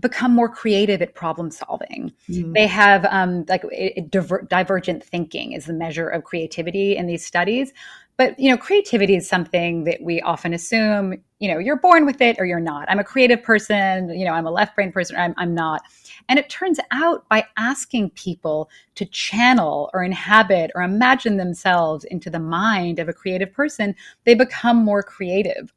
[0.02, 2.12] become more creative at problem solving.
[2.28, 2.52] Mm.
[2.52, 3.64] They have um, like
[4.10, 7.72] diver- divergent thinking is the measure of creativity in these studies.
[8.18, 11.14] But you know, creativity is something that we often assume.
[11.38, 12.90] You know, you're born with it or you're not.
[12.90, 14.10] I'm a creative person.
[14.10, 15.16] You know, I'm a left brain person.
[15.16, 15.82] I'm, I'm not.
[16.28, 22.28] And it turns out by asking people to channel or inhabit or imagine themselves into
[22.28, 25.72] the mind of a creative person, they become more creative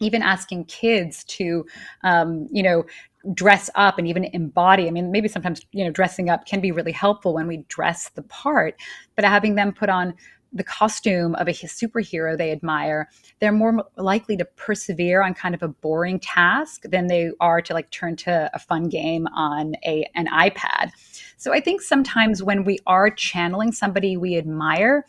[0.00, 1.64] even asking kids to
[2.02, 2.84] um, you know
[3.32, 4.86] dress up and even embody.
[4.86, 8.10] I mean, maybe sometimes, you know, dressing up can be really helpful when we dress
[8.10, 8.78] the part,
[9.16, 10.14] but having them put on
[10.54, 13.08] the costume of a superhero they admire,
[13.40, 17.74] they're more likely to persevere on kind of a boring task than they are to
[17.74, 20.90] like turn to a fun game on a an iPad.
[21.36, 25.04] So I think sometimes when we are channeling somebody we admire,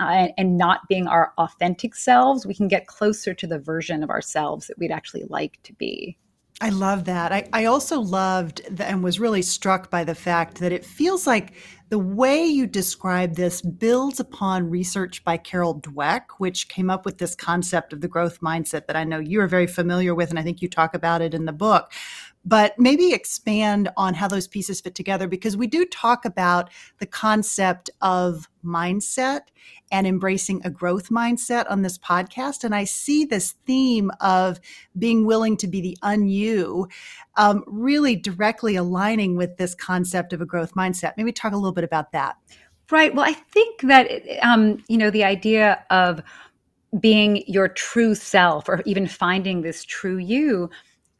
[0.00, 4.10] uh, and not being our authentic selves, we can get closer to the version of
[4.10, 6.16] ourselves that we'd actually like to be.
[6.62, 7.32] I love that.
[7.32, 11.26] I, I also loved the, and was really struck by the fact that it feels
[11.26, 11.54] like
[11.88, 17.16] the way you describe this builds upon research by Carol Dweck, which came up with
[17.16, 20.38] this concept of the growth mindset that I know you are very familiar with, and
[20.38, 21.92] I think you talk about it in the book
[22.44, 27.06] but maybe expand on how those pieces fit together because we do talk about the
[27.06, 29.42] concept of mindset
[29.92, 32.64] and embracing a growth mindset on this podcast.
[32.64, 34.60] And I see this theme of
[34.98, 36.88] being willing to be the un
[37.36, 41.14] um, really directly aligning with this concept of a growth mindset.
[41.16, 42.36] Maybe talk a little bit about that.
[42.90, 43.14] Right.
[43.14, 44.10] Well, I think that,
[44.42, 46.22] um, you know, the idea of
[46.98, 50.68] being your true self or even finding this true you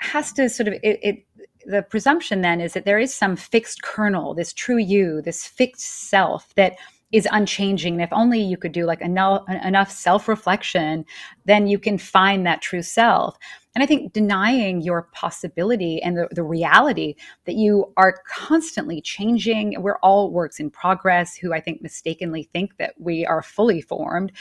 [0.01, 1.27] has to sort of, it, it
[1.67, 6.09] the presumption then is that there is some fixed kernel, this true you, this fixed
[6.09, 6.77] self that
[7.13, 7.95] is unchanging.
[7.95, 11.05] And if only you could do like enough, enough self reflection,
[11.45, 13.37] then you can find that true self.
[13.75, 19.81] And I think denying your possibility and the, the reality that you are constantly changing,
[19.81, 24.33] we're all works in progress who I think mistakenly think that we are fully formed.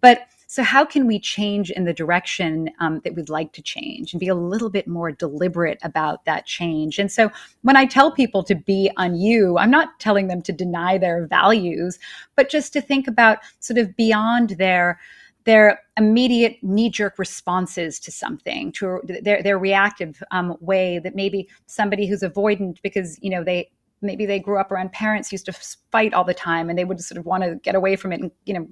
[0.00, 4.14] But so, how can we change in the direction um, that we'd like to change
[4.14, 6.98] and be a little bit more deliberate about that change?
[6.98, 10.96] And so, when I tell people to be un-you, I'm not telling them to deny
[10.96, 11.98] their values,
[12.34, 14.98] but just to think about sort of beyond their
[15.48, 22.06] their immediate knee-jerk responses to something to their, their reactive um, way that maybe somebody
[22.06, 23.70] who's avoidant because you know they
[24.02, 25.52] maybe they grew up around parents used to
[25.90, 28.20] fight all the time and they would sort of want to get away from it
[28.20, 28.68] and you know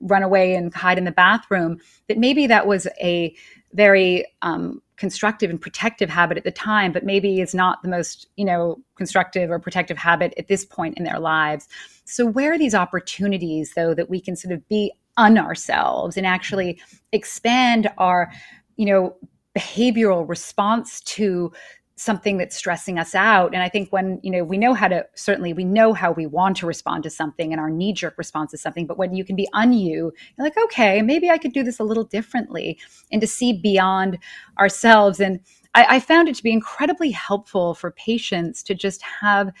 [0.00, 3.34] run away and hide in the bathroom that maybe that was a
[3.72, 8.28] very um, constructive and protective habit at the time but maybe is not the most
[8.36, 11.68] you know constructive or protective habit at this point in their lives.
[12.04, 16.26] So where are these opportunities though that we can sort of be on ourselves and
[16.26, 16.96] actually mm-hmm.
[17.12, 18.30] expand our
[18.76, 19.14] you know
[19.56, 21.52] behavioral response to
[21.96, 23.52] something that's stressing us out.
[23.52, 26.26] And i think when you know we know how to certainly we know how we
[26.26, 29.24] want to respond to something and our knee jerk response to something but when you
[29.24, 32.78] can be un-you you're like okay maybe i could do this a little differently
[33.10, 34.18] and to see beyond
[34.58, 35.20] ourselves.
[35.20, 35.40] And
[35.74, 39.52] I, I found it to be incredibly helpful for patients to just have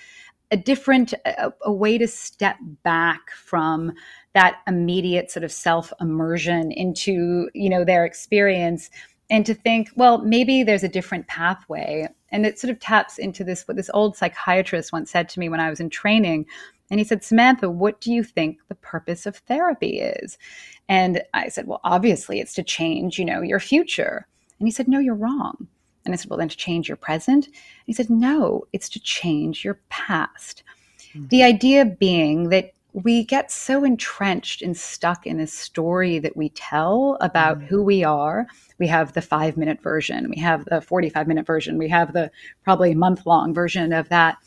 [0.50, 3.92] a different a, a way to step back from
[4.34, 8.90] that immediate sort of self immersion into you know their experience
[9.30, 12.08] and to think well maybe there's a different pathway.
[12.30, 15.48] And it sort of taps into this what this old psychiatrist once said to me
[15.48, 16.46] when i was in training.
[16.90, 20.38] And he said samantha what do you think the purpose of therapy is?
[20.88, 24.26] And i said well obviously it's to change you know your future.
[24.58, 25.68] And he said no you're wrong
[26.08, 27.54] and i said well then to change your present and
[27.86, 30.62] he said no it's to change your past
[31.14, 31.26] mm-hmm.
[31.28, 36.48] the idea being that we get so entrenched and stuck in a story that we
[36.50, 37.66] tell about mm.
[37.66, 38.46] who we are.
[38.78, 42.30] We have the five minute version, we have the 45 minute version, we have the
[42.64, 44.38] probably month long version of that.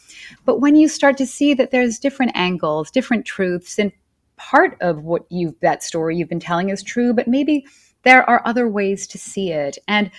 [0.46, 3.92] But when you start to see that there's different angles, different truths, and
[4.38, 7.66] part of what you've that story you've been telling is true, but maybe
[8.04, 9.78] there are other ways to see it.
[9.88, 10.10] And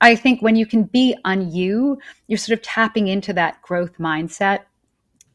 [0.00, 4.60] I think when you can be un-you, you're sort of tapping into that growth mindset,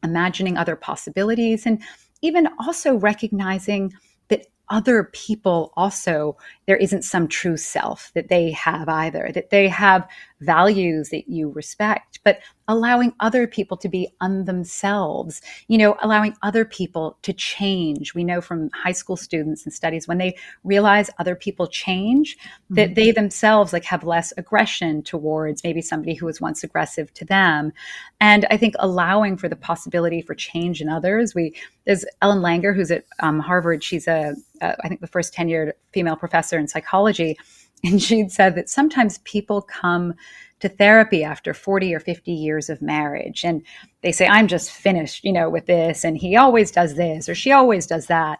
[0.02, 1.66] imagining other possibilities.
[1.66, 1.82] And
[2.22, 3.92] even also recognizing
[4.28, 9.68] that other people also there isn't some true self that they have either that they
[9.68, 10.08] have
[10.44, 16.36] values that you respect but allowing other people to be on themselves you know allowing
[16.42, 18.14] other people to change.
[18.14, 22.74] We know from high school students and studies when they realize other people change mm-hmm.
[22.74, 27.24] that they themselves like have less aggression towards maybe somebody who was once aggressive to
[27.24, 27.72] them.
[28.20, 31.54] And i think allowing for the possibility for change in others we
[31.84, 33.82] there's ellen langer who's at um, harvard.
[33.82, 37.36] She's a, a I think the first tenured female professor in psychology
[37.82, 40.14] and she'd said that sometimes people come
[40.60, 43.62] to therapy after 40 or 50 years of marriage and
[44.02, 47.34] they say i'm just finished you know with this and he always does this or
[47.34, 48.38] she always does that.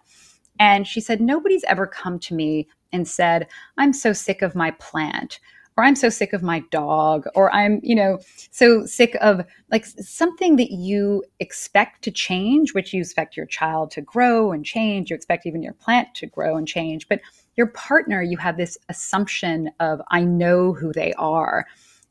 [0.61, 4.71] And she said nobody's ever come to me and said i'm so sick of my
[4.73, 5.41] plant
[5.77, 8.19] or i'm so sick of my dog or i'm you know
[8.51, 13.91] so sick of like something that you expect to change which you expect your child
[13.91, 17.21] to grow and change you expect even your plant to grow and change but
[17.57, 21.67] your partner you have this assumption of i know who they are.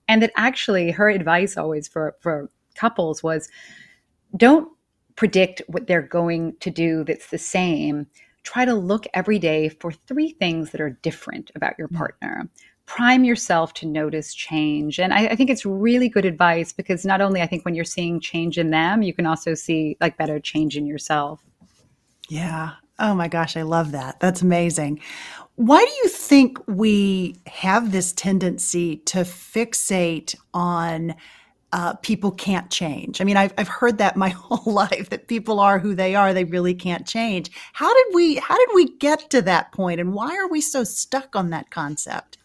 [0.08, 3.49] And that actually her advice always for for couples was
[4.36, 4.69] don't
[5.15, 8.08] predict what they're going to do that's the same.
[8.43, 11.95] Try to look every day for three things that are different about your mm.
[11.95, 12.49] partner.
[12.86, 14.99] Prime yourself to notice change.
[14.99, 17.86] And I, I, think it's really good advice because not only i think when you're
[17.86, 21.41] seeing change in them you can also see like better change in yourself.
[22.27, 24.99] Yeah oh my gosh i love that that's amazing
[25.56, 31.15] why do you think we have this tendency to fixate on
[31.71, 33.21] uh, people can't change?
[33.21, 36.34] I mean, I've, I've heard that my whole life that people are who they are,
[36.34, 37.51] they really can't change.
[37.73, 40.84] How did we how did we get to that point, and why are we so
[40.84, 42.38] stuck on that concept?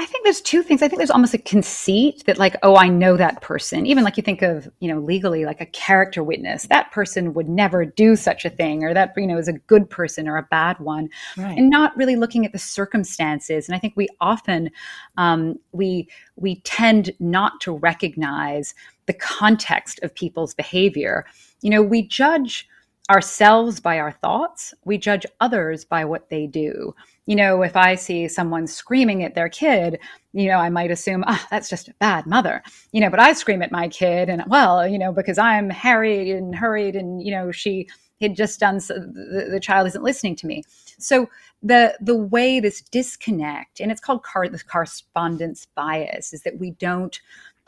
[0.00, 0.80] I think there's two things.
[0.80, 3.84] I think there's almost a conceit that, like, oh, I know that person.
[3.84, 6.62] Even like you think of, you know, legally, like a character witness.
[6.70, 9.90] That person would never do such a thing, or that, you know, is a good
[9.90, 11.58] person or a bad one, right.
[11.58, 13.68] and not really looking at the circumstances.
[13.68, 14.70] And I think we often
[15.18, 18.74] um, we we tend not to recognize
[19.04, 21.26] the context of people's behavior.
[21.60, 22.66] You know, we judge
[23.10, 26.94] ourselves by our thoughts, we judge others by what they do.
[27.30, 30.00] You know, if I see someone screaming at their kid,
[30.32, 32.60] you know, I might assume, ah, oh, that's just a bad mother,
[32.90, 36.26] you know, but I scream at my kid and, well, you know, because I'm harried
[36.28, 37.86] and hurried and, you know, she
[38.20, 40.64] had just done, so the, the child isn't listening to me.
[40.98, 41.30] So
[41.62, 46.72] the the way this disconnect, and it's called car, the correspondence bias, is that we
[46.72, 47.20] don't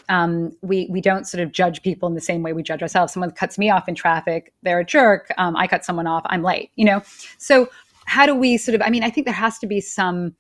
[0.09, 3.13] um, we we don't sort of judge people in the same way we judge ourselves.
[3.13, 5.31] Someone cuts me off in traffic, they're a jerk.
[5.39, 6.73] Um, I cut someone off, I'm late.
[6.75, 7.03] You know,
[7.39, 7.69] so
[8.07, 8.83] how do we sort of?
[8.83, 10.35] I mean, I think there has to be some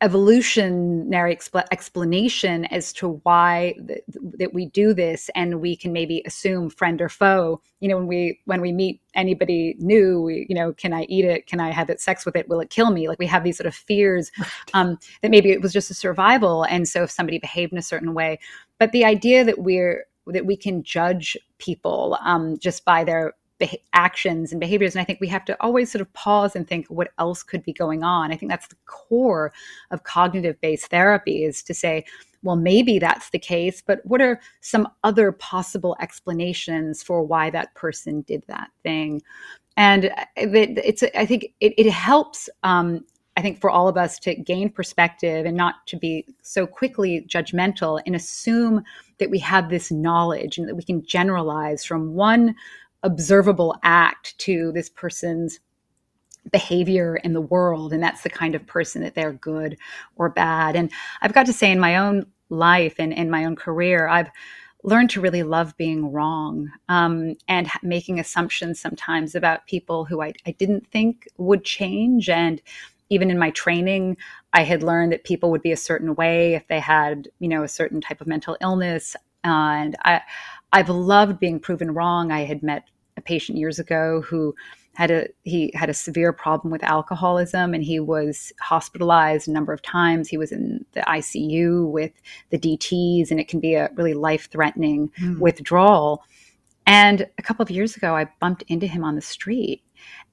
[0.00, 4.02] evolutionary expl- explanation as to why th-
[4.38, 7.60] that we do this and we can maybe assume friend or foe.
[7.80, 11.24] You know when we when we meet anybody new we, you know can i eat
[11.24, 11.46] it?
[11.46, 12.48] Can i have it sex with it?
[12.48, 13.08] Will it kill me?
[13.08, 14.30] Like we have these sort of fears
[14.74, 17.82] um, that maybe it was just a survival and so if somebody behaved in a
[17.82, 18.38] certain way.
[18.78, 23.34] But the idea that we're that we can judge people um, just by their
[23.92, 24.94] actions and behaviors.
[24.94, 27.62] And I think we have to always sort of pause and think what else could
[27.62, 28.32] be going on.
[28.32, 29.52] I think that's the core
[29.90, 32.04] of cognitive based therapy is to say,
[32.42, 37.74] well, maybe that's the case, but what are some other possible explanations for why that
[37.74, 39.22] person did that thing?
[39.76, 40.04] And
[40.36, 43.04] it, it's, I think it, it helps um,
[43.36, 47.26] I think for all of us to gain perspective and not to be so quickly
[47.28, 48.84] judgmental and assume
[49.18, 52.54] that we have this knowledge and that we can generalize from one
[53.04, 55.60] observable act to this person's
[56.50, 59.76] behavior in the world and that's the kind of person that they're good
[60.16, 60.76] or bad.
[60.76, 60.90] And
[61.22, 64.30] i've got to say in my own life and in my own career i've
[64.84, 70.34] learned to really love being wrong um, and making assumptions sometimes about people who I,
[70.46, 72.28] I didn't think would change.
[72.28, 72.60] And
[73.08, 74.16] even in my training
[74.52, 77.62] i had learned that people would be a certain way if they had you know
[77.62, 79.16] a certain type of mental illness.
[79.42, 80.20] And i
[80.72, 82.32] i've loved being proven wrong.
[82.32, 82.84] I had met
[83.24, 84.54] patient years ago who
[84.94, 89.72] had a he had a severe problem with alcoholism and he was hospitalized a number
[89.72, 90.28] of times.
[90.28, 92.12] He was in the ICU with
[92.50, 95.38] the DTs and it can be a really life threatening mm.
[95.38, 96.22] withdrawal.
[96.86, 99.82] And a couple of years ago I bumped into him on the street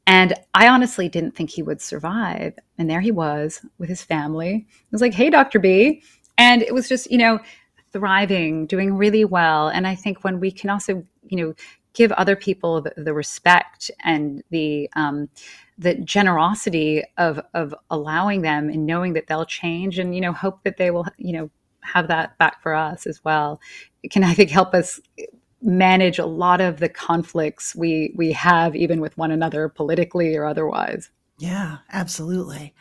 [0.05, 2.53] and I honestly didn't think he would survive.
[2.77, 4.67] And there he was with his family.
[4.69, 5.59] I was like hey Dr.
[5.59, 6.03] B.
[6.37, 7.39] And it was just you know
[7.91, 9.69] thriving doing really well.
[9.69, 11.53] And I think when we can also you know
[11.93, 15.29] give other people the, the respect and the um,
[15.77, 20.63] the generosity of of allowing them and knowing that they'll change and you know hope
[20.63, 21.49] that they will you know
[21.81, 23.59] have that back for us as well.
[24.03, 24.99] It can i think help us
[25.61, 30.45] manage a lot of the conflicts we we have even with one another politically or
[30.45, 31.11] otherwise.
[31.37, 32.73] Yeah absolutely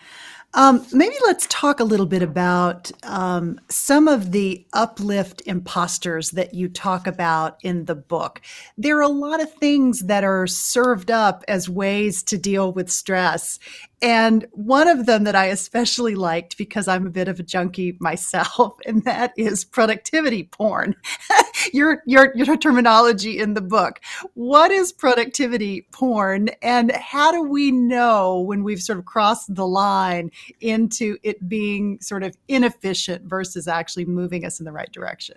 [0.55, 6.55] um, maybe let's talk a little bit about um, some of the uplift imposters that
[6.55, 8.41] you talk about in the book.
[8.77, 12.91] There are a lot of things that are served up as ways to deal with
[12.91, 13.61] stress.
[14.03, 17.97] And one of them that I especially liked because I'm a bit of a junkie
[18.01, 20.97] myself, and that is productivity porn.
[21.73, 24.01] your, your, your terminology in the book.
[24.35, 29.67] What is productivity porn, and how do we know when we've sort of crossed the
[29.67, 35.37] line into it being sort of inefficient versus actually moving us in the right direction?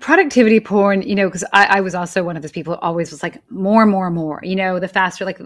[0.00, 3.10] Productivity porn, you know, because I, I, was also one of those people who always
[3.10, 4.40] was like more, more, more.
[4.42, 5.38] You know, the faster, like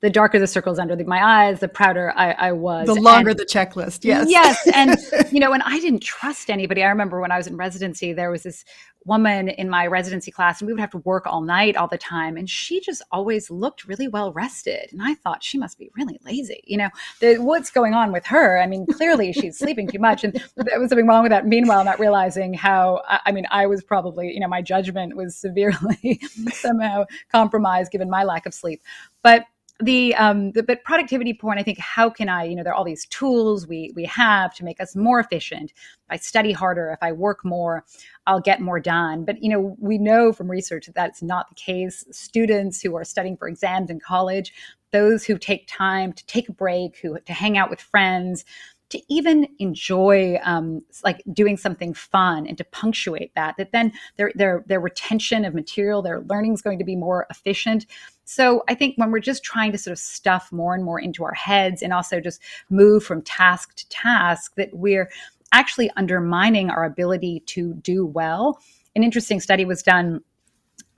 [0.00, 2.88] the darker the circles under the, my eyes, the prouder I, I was.
[2.88, 4.96] The longer and, the checklist, yes, yes, and
[5.32, 6.82] you know, and I didn't trust anybody.
[6.82, 8.64] I remember when I was in residency, there was this
[9.06, 11.96] woman in my residency class and we would have to work all night all the
[11.96, 15.88] time and she just always looked really well rested and i thought she must be
[15.96, 16.88] really lazy you know
[17.20, 20.80] the, what's going on with her i mean clearly she's sleeping too much and there
[20.80, 24.40] was something wrong with that meanwhile not realizing how i mean i was probably you
[24.40, 26.20] know my judgment was severely
[26.52, 28.82] somehow compromised given my lack of sleep.
[29.22, 29.44] But
[29.80, 32.76] the um the, but productivity porn i think how can i you know there are
[32.76, 35.70] all these tools we we have to make us more efficient.
[35.70, 37.84] If i study harder if i work more
[38.26, 39.24] i'll get more done.
[39.24, 42.04] But you know we know from research that that's not the case.
[42.10, 44.52] Students who are studying for exams in college
[44.92, 48.44] those who take time to take a break who to hang out with friends
[48.90, 54.32] to even enjoy um, like doing something fun and to punctuate that that then their
[54.34, 57.86] their their retention of material their learning is going to be more efficient.
[58.24, 61.24] So i think when we're just trying to sort of stuff more and more into
[61.24, 65.10] our heads and also just move from task to task that we're
[65.52, 68.60] actually undermining our ability to do well.
[68.94, 70.22] An interesting study was done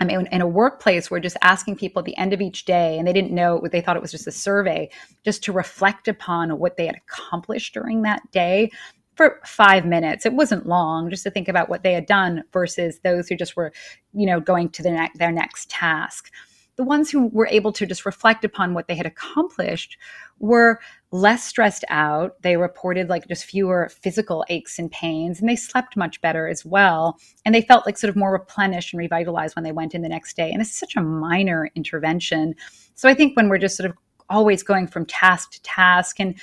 [0.01, 2.99] I mean, in a workplace, we're just asking people at the end of each day,
[2.99, 4.91] and they didn't know they thought it was just a survey,
[5.25, 8.71] just to reflect upon what they had accomplished during that day
[9.17, 10.25] for five minutes.
[10.25, 13.57] It wasn't long, just to think about what they had done versus those who just
[13.57, 13.73] were,
[14.15, 16.31] you know, going to the ne- their next task.
[16.79, 19.99] The ones who were able to just reflect upon what they had accomplished
[20.39, 20.79] were
[21.11, 22.41] less stressed out.
[22.43, 26.65] They reported like just fewer physical aches and pains, and they slept much better as
[26.65, 27.19] well.
[27.45, 30.09] And they felt like sort of more replenished and revitalized when they went in the
[30.09, 30.53] next day.
[30.53, 32.55] And it's such a minor intervention.
[32.95, 33.97] So I think when we're just sort of
[34.31, 36.39] always going from task to task and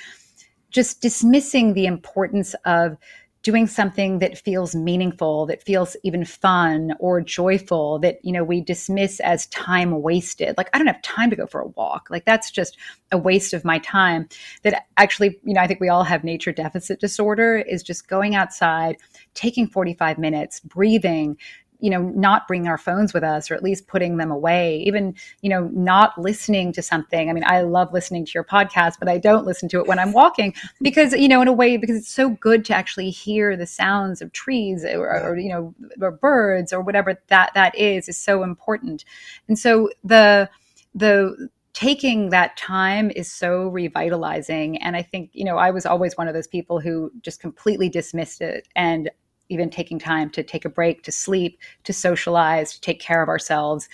[0.68, 2.98] just dismissing the importance of
[3.46, 8.60] doing something that feels meaningful that feels even fun or joyful that you know we
[8.60, 10.56] dismiss as time wasted.
[10.56, 12.08] Like i don't have time to go for a walk.
[12.10, 12.76] Like that's just
[13.12, 14.28] a waste of my time.
[14.64, 18.34] That actually you know i think we all have nature deficit disorder is just going
[18.34, 18.96] outside
[19.34, 21.36] taking 45 minutes breathing
[21.80, 25.14] you know not bringing our phones with us or at least putting them away even
[25.42, 27.28] you know not listening to something.
[27.28, 29.98] I mean i love listening to your podcast but i don't listen to it when
[29.98, 33.56] i'm walking because you know in a way because it's so good to actually hear
[33.56, 38.08] the sounds of trees or, or you know or birds or whatever that that is
[38.08, 39.04] is so important.
[39.48, 40.48] And so the
[40.94, 44.78] the taking that time is so revitalizing.
[44.82, 47.88] And i think you know i was always one of those people who just completely
[47.88, 49.10] dismissed it and
[49.48, 53.28] even taking time to take a break, to sleep, to socialize, to take care of
[53.28, 53.88] ourselves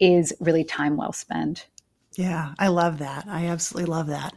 [0.00, 1.68] is really time well spent.
[2.16, 3.26] Yeah, I love that.
[3.28, 4.34] I absolutely love that.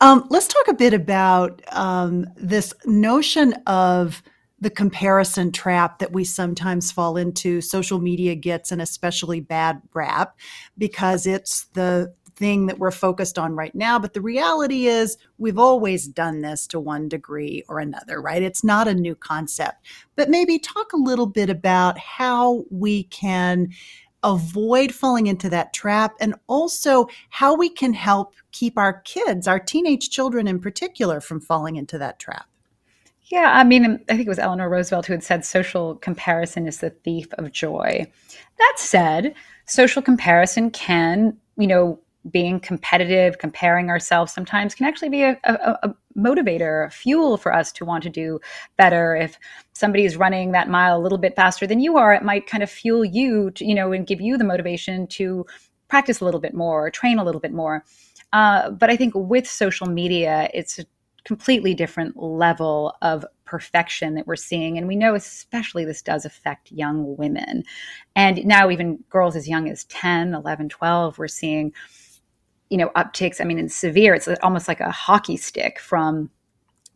[0.00, 4.22] Um, let's talk a bit about um, this notion of
[4.60, 7.60] the comparison trap that we sometimes fall into.
[7.60, 10.36] Social media gets an especially bad rap
[10.76, 13.98] because it's the thing that we're focused on right now.
[13.98, 18.42] But the reality is, we've always done this to one degree or another, right?
[18.42, 19.86] It's not a new concept.
[20.16, 23.68] But maybe talk a little bit about how we can
[24.22, 29.60] avoid falling into that trap and also how we can help keep our kids, our
[29.60, 32.46] teenage children in particular, from falling into that trap.
[33.26, 36.78] Yeah, I mean, I think it was Eleanor Roosevelt who had said social comparison is
[36.78, 38.06] the thief of joy.
[38.58, 39.34] That said,
[39.66, 42.00] social comparison can, you know,
[42.30, 47.52] being competitive, comparing ourselves sometimes can actually be a, a, a, motivator, a fuel for
[47.52, 48.40] us to want to do
[48.76, 49.16] better.
[49.16, 49.38] If
[49.72, 52.70] somebody's running that mile a little bit faster than you are, it might kind of
[52.70, 55.44] fuel you, to, you know, and give you the motivation to
[55.88, 57.84] practice a little bit more, or train a little bit more.
[58.32, 60.86] Uh, but I think with social media, it's a
[61.24, 64.78] completely different level of perfection that we're seeing.
[64.78, 67.64] And we know, especially, this does affect young women.
[68.14, 71.72] And now, even girls as young as 10, 11, 12, we're seeing
[72.70, 76.30] you know upticks i mean in severe it's almost like a hockey stick from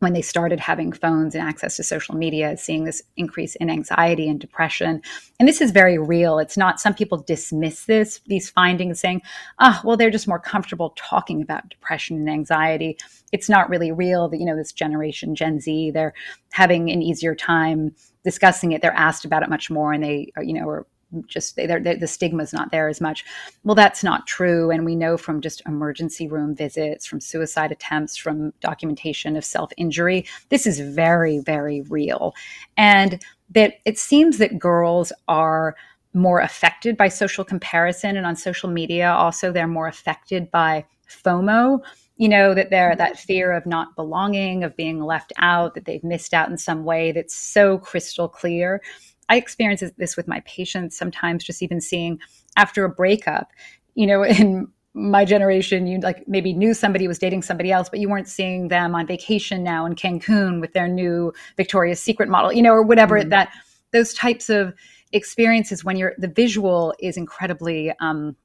[0.01, 4.29] when they started having phones and access to social media, seeing this increase in anxiety
[4.29, 5.03] and depression.
[5.39, 6.39] And this is very real.
[6.39, 9.23] It's not, some people dismiss this, these findings, saying,
[9.59, 12.97] ah, oh, well, they're just more comfortable talking about depression and anxiety.
[13.33, 16.15] It's not really real that, you know, this generation, Gen Z, they're
[16.53, 17.95] having an easier time
[18.25, 18.83] discussing it.
[18.83, 20.87] They're asked about it much more and they, you know, are
[21.27, 23.25] just they're, they're, the stigma is not there as much.
[23.65, 24.71] Well, that's not true.
[24.71, 29.71] And we know from just emergency room visits, from suicide attempts, from documentation of self
[29.77, 32.35] injury, this is very, very real.
[32.77, 35.77] And that it seems that girls are
[36.15, 38.17] more affected by social comparison.
[38.17, 41.81] And on social media, also, they're more affected by FOMO
[42.19, 43.27] you know that they're that mm-hmm.
[43.27, 47.13] fear of not belonging of being left out that they've missed out in some way
[47.13, 48.83] that's so crystal clear
[49.29, 52.19] I experience this with my patients sometimes, just even seeing
[52.57, 53.53] after a breakup,
[53.95, 58.01] you know, in my generation, you like maybe knew somebody was dating somebody else, but
[58.01, 62.53] you weren't seeing them on vacation now in Cancun with their new Victoria's Secret model,
[62.53, 63.29] you know, or whatever mm-hmm.
[63.29, 63.53] that
[63.93, 64.75] those types of
[65.13, 68.37] experiences when you're the visual is incredibly um,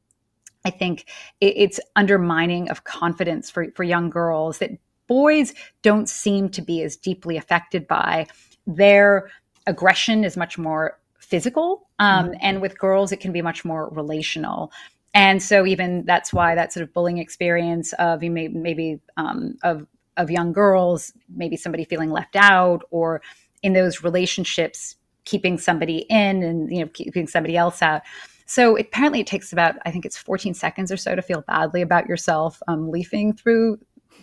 [0.65, 1.09] I think
[1.41, 4.71] it, it's undermining of confidence for, for young girls that
[5.07, 8.27] boys don't seem to be as deeply affected by.
[8.65, 9.29] Their
[9.67, 11.87] aggression is much more physical.
[11.99, 12.33] Um, mm-hmm.
[12.41, 14.71] And with girls, it can be much more relational.
[15.13, 19.57] And so even that's why that sort of bullying experience of you may, maybe um,
[19.63, 19.85] of
[20.17, 23.21] of young girls, maybe somebody feeling left out, or
[23.63, 24.95] in those relationships,
[25.25, 28.01] keeping somebody in and you know keeping somebody else out.
[28.45, 31.41] So it, apparently, it takes about I think it's 14 seconds or so to feel
[31.41, 33.79] badly about yourself um, leafing through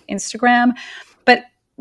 [0.09, 0.73] Instagram.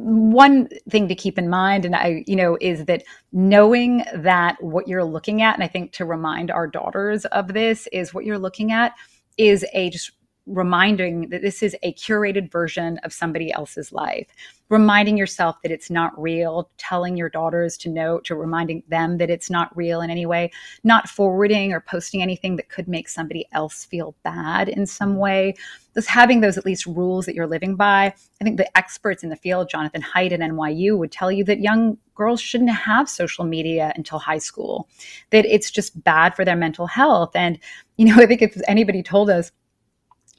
[0.02, 4.88] One thing to keep in mind and i you know is that knowing that what
[4.88, 8.40] you're looking at and i think to remind our daughters of this is what you're
[8.40, 8.94] looking at
[9.38, 10.12] is a just
[10.50, 14.28] reminding that this is a curated version of somebody else's life.
[14.70, 19.30] Reminding yourself that it's not real telling your daughters to know to reminding them that
[19.30, 20.52] it's not real in any way
[20.84, 25.56] not forwarding or posting anything that could make somebody else feel bad in some way.
[25.96, 28.06] Just having those at least rules that you're living by.
[28.06, 31.60] I think the experts in the field jonathan haidt at nyu would tell you that
[31.60, 34.88] young girls shouldn't have social media until high school
[35.32, 37.36] that it's just bad for their mental health.
[37.36, 37.60] And
[37.98, 39.52] you know i think if anybody told us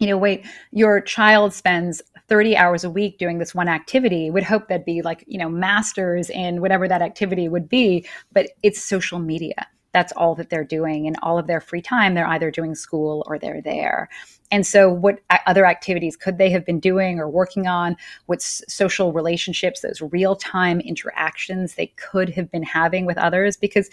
[0.00, 4.42] you know, wait, your child spends 30 hours a week doing this one activity, would
[4.42, 8.82] hope that'd be like, you know, masters in whatever that activity would be, but it's
[8.82, 9.66] social media.
[9.92, 11.06] That's all that they're doing.
[11.06, 14.08] And all of their free time, they're either doing school or they're there.
[14.52, 17.96] And so, what other activities could they have been doing or working on?
[18.26, 23.56] What social relationships, those real time interactions they could have been having with others?
[23.56, 23.90] Because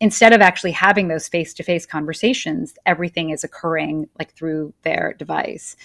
[0.00, 5.14] instead of actually having those face to face conversations, everything is occurring like through their
[5.18, 5.76] device.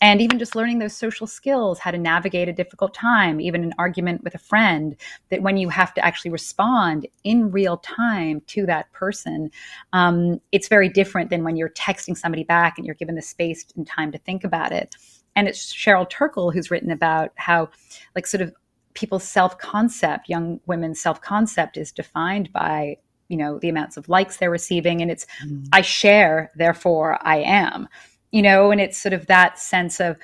[0.00, 3.72] And even just learning those social skills, how to navigate a difficult time, even an
[3.78, 4.96] argument with a friend,
[5.30, 9.50] that when you have to actually respond in real time to that person,
[9.92, 13.64] um, it's very different than when you're texting somebody back and you're given the space
[13.76, 14.96] and time to think about it.
[15.36, 17.70] And it's Sherry Turkle who's written about how,
[18.16, 18.52] like, sort of
[18.94, 22.96] people's self concept, young women's self concept is defined by
[23.32, 25.66] you know the amounts of likes they're receiving and it's mm.
[25.72, 27.88] i share therefore i am.
[28.30, 30.16] You know and it's sort of that sense of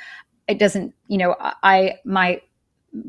[0.47, 2.41] it doesn't you know i my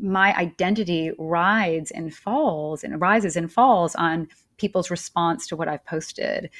[0.02, 5.84] my identity rides and falls and rises and falls on people's response to what i've
[5.84, 6.50] posted.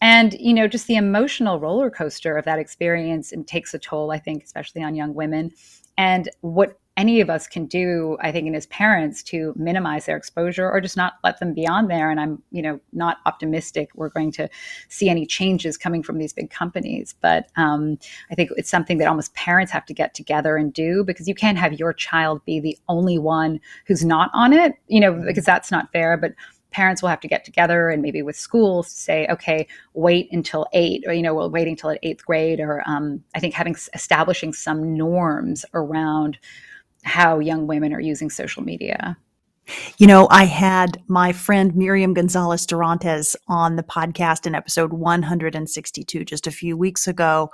[0.00, 4.10] And you know just the emotional roller coaster of that experience and takes a toll
[4.10, 5.52] i think especially on young women.
[5.96, 10.16] And what any of us can do i think and as parents to minimize their
[10.16, 12.10] exposure or just not let them be on there.
[12.10, 14.48] And i'm you know not optimistic we're going to
[14.88, 17.14] see any changes coming from these big companies.
[17.22, 17.98] But um,
[18.30, 21.34] i think it's something that almost parents have to get together and do because you
[21.34, 25.44] can't have your child be the only one who's not on it you know because
[25.44, 26.16] that's not fair.
[26.16, 26.34] But
[26.70, 31.02] parents will have to get together and maybe with schools say okay wait until eight
[31.06, 34.94] or you know well waiting until eighth grade or um, i think having establishing some
[34.94, 36.38] norms around
[37.04, 39.16] how young women are using social media.
[39.98, 46.24] You know, I had my friend Miriam Gonzalez Durántez on the podcast in episode 162
[46.24, 47.50] just a few weeks ago.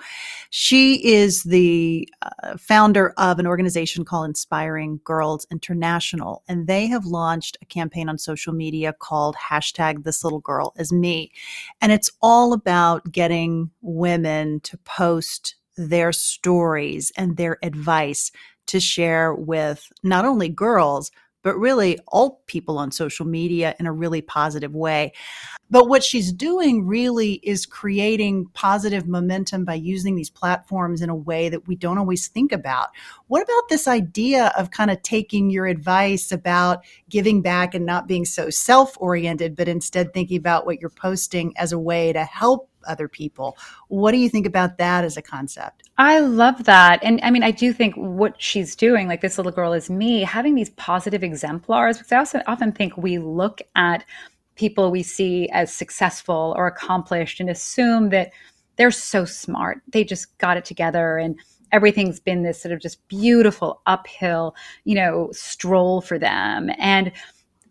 [0.51, 7.05] She is the uh, founder of an organization called Inspiring Girls International, and they have
[7.05, 11.33] launched a campaign on social media called hashtag This Little Girl Is Me.
[11.81, 18.31] And it's all about getting women to post their stories and their advice
[18.67, 21.11] to share with not only girls,
[21.45, 25.13] but really all people on social media in a really positive way.
[25.71, 31.15] But what she's doing really is creating positive momentum by using these platforms in a
[31.15, 32.89] way that we don't always think about.
[33.29, 38.09] What about this idea of kind of taking your advice about giving back and not
[38.09, 42.25] being so self oriented, but instead thinking about what you're posting as a way to
[42.25, 43.57] help other people.
[43.89, 45.91] What do you think about that as a concept?
[45.99, 47.03] I love that.
[47.03, 50.23] And I mean, I do think what she's doing, like this little girl is me,
[50.23, 54.05] having these positive exemplars, because I also often think we look at
[54.57, 58.33] people we see as successful or accomplished and assume that
[58.77, 59.81] they're so smart.
[59.89, 61.39] They just got it together and
[61.73, 64.55] everything's been this sort of just beautiful uphill,
[64.85, 66.71] you know, stroll for them.
[66.79, 67.11] And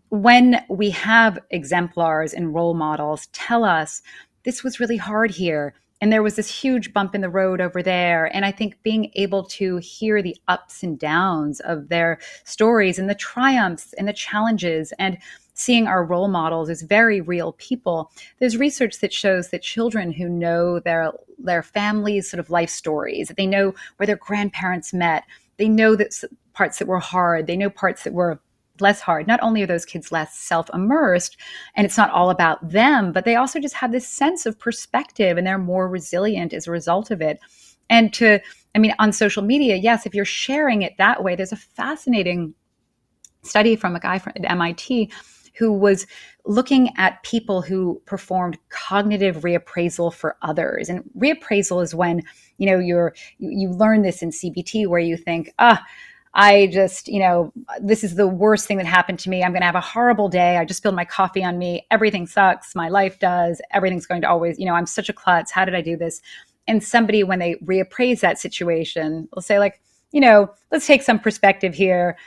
[0.09, 4.01] when we have exemplars and role models tell us
[4.43, 5.73] this was really hard here.
[6.01, 8.25] And there was this huge bump in the road over there.
[8.35, 13.09] And i think being able to hear the ups and downs of their stories and
[13.09, 15.17] the triumphs and the challenges and
[15.53, 20.27] seeing our role models as very real people there's research that shows that children who
[20.27, 25.23] know their their family's sort of life stories that they know where their grandparents met
[25.57, 26.11] they know that
[26.53, 28.39] parts that were hard they know parts that were
[28.80, 29.28] less hard.
[29.28, 31.38] Not only are those kids less self immersed
[31.76, 35.38] and it's not all about them, but they also just have this sense of perspective
[35.38, 37.39] and they're more resilient as a result of it.
[37.89, 38.39] And to,
[38.74, 42.53] I mean, on social media, yes, if you're sharing it that way, there's a fascinating
[43.43, 45.11] study from a guy from, at MIT
[45.55, 46.07] who was
[46.45, 52.21] looking at people who performed cognitive reappraisal for others and reappraisal is when
[52.57, 55.82] you know you're you, you learn this in cbt where you think ah
[56.36, 59.43] I just, you know, this is the worst thing that happened to me.
[59.43, 60.57] I'm going to have a horrible day.
[60.57, 61.86] I just spilled my coffee on me.
[61.91, 62.73] Everything sucks.
[62.73, 63.61] My life does.
[63.71, 65.51] Everything's going to always, you know, I'm such a klutz.
[65.51, 66.21] How did I do this?
[66.67, 69.79] And somebody, when they reappraise that situation, will say, like,
[70.11, 72.17] you know, let's take some perspective here.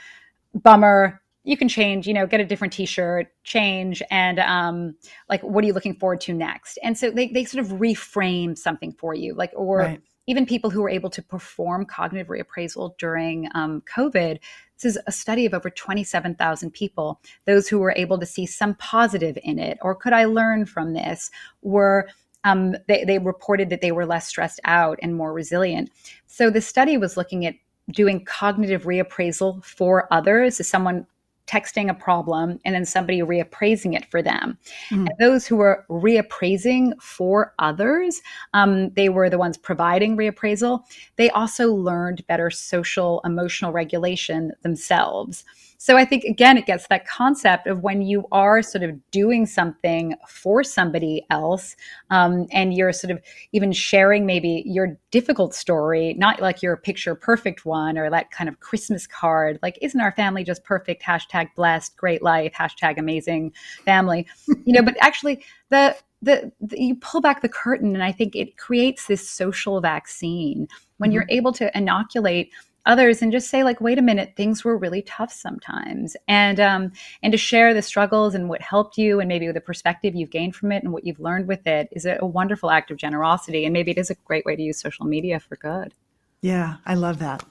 [0.53, 1.21] Bummer.
[1.43, 4.95] You can change, you know, get a different t-shirt, change, and um,
[5.29, 6.77] like, what are you looking forward to next?
[6.83, 10.69] And so they, they sort of reframe something for you, like, or right even people
[10.69, 14.39] who were able to perform cognitive reappraisal during um, COVID.
[14.75, 17.19] This is a study of over 27,000 people.
[17.45, 20.93] Those who were able to see some positive in it, or could I learn from
[20.93, 22.09] this, were
[22.43, 25.91] um, they, they reported that they were less stressed out and more resilient.
[26.27, 27.55] So the study was looking at
[27.91, 31.07] doing cognitive reappraisal for others as someone
[31.47, 34.57] texting a problem and then somebody reappraising it for them.
[34.89, 35.07] Mm.
[35.07, 38.21] And those who were reappraising for others,
[38.53, 40.81] um, they were the ones providing reappraisal.
[41.15, 45.45] They also learned better social emotional regulation themselves.
[45.79, 49.45] So I think, again, it gets that concept of when you are sort of doing
[49.45, 51.75] something for somebody else
[52.09, 53.21] um, and you're sort of
[53.51, 58.49] even sharing maybe your difficult story, not like your picture perfect one or that kind
[58.49, 61.03] of Christmas card, like, isn't our family just perfect?
[61.03, 63.53] Hashtag blessed, great life, hashtag amazing
[63.85, 64.25] family,
[64.65, 68.35] you know, but actually, the the, the, you pull back the curtain and i think
[68.35, 70.67] it creates this social vaccine
[70.97, 71.13] when mm-hmm.
[71.13, 72.51] you're able to inoculate
[72.87, 76.15] others and just say like wait a minute things were really tough sometimes.
[76.27, 80.15] And um, and to share the struggles and what helped you and maybe the perspective
[80.15, 82.89] you've gained from it and what you've learned with it is a, a wonderful act
[82.91, 85.93] of generosity and maybe it is a great way to use social media for good.
[86.41, 87.43] Yeah i love that.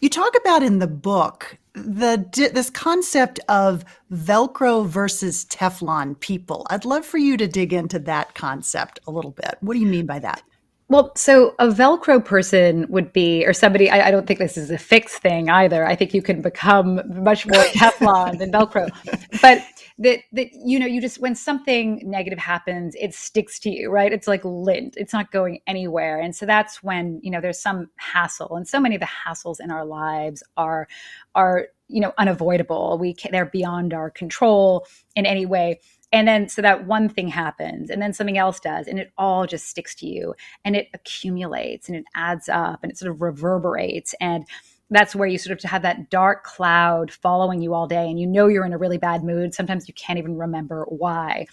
[0.00, 6.66] You talk about in the book the this concept of velcro versus teflon people.
[6.70, 9.56] I'd love for you to dig into that concept a little bit.
[9.60, 10.42] What do you mean by that
[10.88, 14.70] well, so a Velcro person would be, or somebody, I, I, don't think this is
[14.70, 15.86] a fixed thing either.
[15.86, 18.90] I think you can become much more Teflon than Velcro.
[19.40, 19.64] But
[19.98, 24.12] that, that, you know, you just, when something negative happens, it sticks to you, right?
[24.12, 26.20] It's like lint, it's not going anywhere.
[26.20, 28.54] And so that's when, you know, there's some hassle.
[28.54, 30.86] And so many of the hassles in our lives are,
[31.34, 32.98] are, you know, unavoidable.
[32.98, 35.80] We can, they're beyond our control in any way
[36.14, 39.46] and then so that one thing happens and then something else does and it all
[39.46, 40.34] just sticks to you
[40.64, 44.46] and it accumulates and it adds up and it sort of reverberates and
[44.90, 48.26] that's where you sort of have that dark cloud following you all day and you
[48.26, 51.46] know you're in a really bad mood sometimes you can't even remember why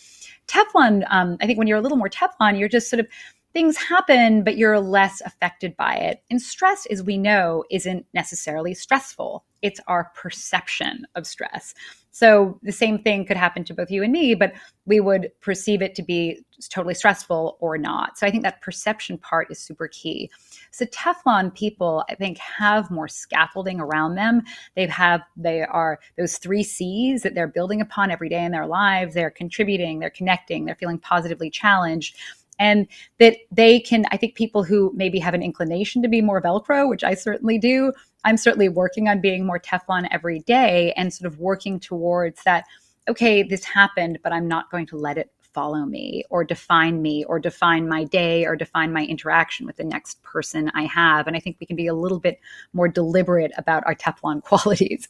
[0.47, 3.07] teflon um, i think when you're a little more teflon you're just sort of
[3.53, 6.23] things happen, but you're less affected by it.
[6.29, 9.43] And stress, as we know, isn't necessarily stressful.
[9.61, 11.73] It's our perception of stress.
[12.11, 14.53] So the same thing could happen to both you and me, but
[14.85, 18.17] we would perceive it to be totally stressful or not.
[18.17, 20.29] So I think that perception part is super key.
[20.71, 24.41] So Teflon people, I think, have more scaffolding around them.
[24.75, 28.67] They have they are those three C's that they're building upon every day in their
[28.67, 29.13] lives.
[29.13, 32.17] They're contributing, they're connecting, they're feeling positively challenged
[32.59, 32.87] and
[33.17, 36.87] that they can i think people who maybe have an inclination to be more velcro
[36.87, 37.91] which i certainly do
[38.25, 42.65] i'm certainly working on being more teflon every day and sort of working towards that
[43.07, 47.25] okay this happened but i'm not going to let it follow me or define me
[47.25, 51.35] or define my day or define my interaction with the next person i have and
[51.35, 52.39] i think we can be a little bit
[52.73, 55.09] more deliberate about our teflon qualities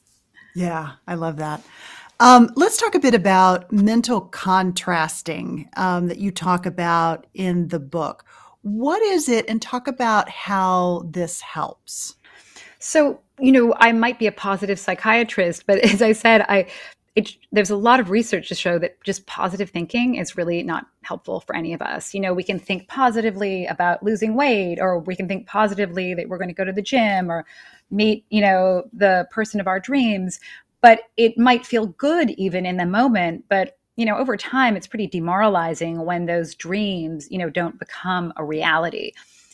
[0.55, 1.61] yeah i love that
[2.21, 7.79] um, let's talk a bit about mental contrasting um, that you talk about in the
[7.79, 8.25] book.
[8.61, 12.17] What is it, and talk about how this helps?
[12.81, 16.67] So, you know, I might be a positive psychiatrist, but as I said, I
[17.13, 20.85] it, there's a lot of research to show that just positive thinking is really not
[21.01, 22.13] helpful for any of us.
[22.13, 26.29] You know, we can think positively about losing weight, or we can think positively that
[26.29, 27.45] we're going to go to the gym or
[27.89, 30.39] meet, you know, the person of our dreams
[30.81, 34.87] but it might feel good even in the moment but you know over time it's
[34.87, 39.11] pretty demoralizing when those dreams you know don't become a reality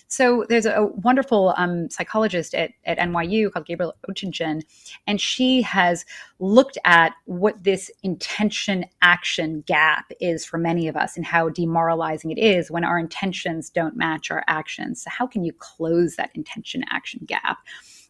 [0.07, 4.61] so there's a wonderful um, psychologist at, at NYU called Gabriele Oettingen,
[5.05, 6.05] and she has
[6.39, 12.31] looked at what this intention action gap is for many of us and how demoralizing
[12.31, 15.03] it is when our intentions don't match our actions.
[15.03, 17.57] So how can you close that intention action gap?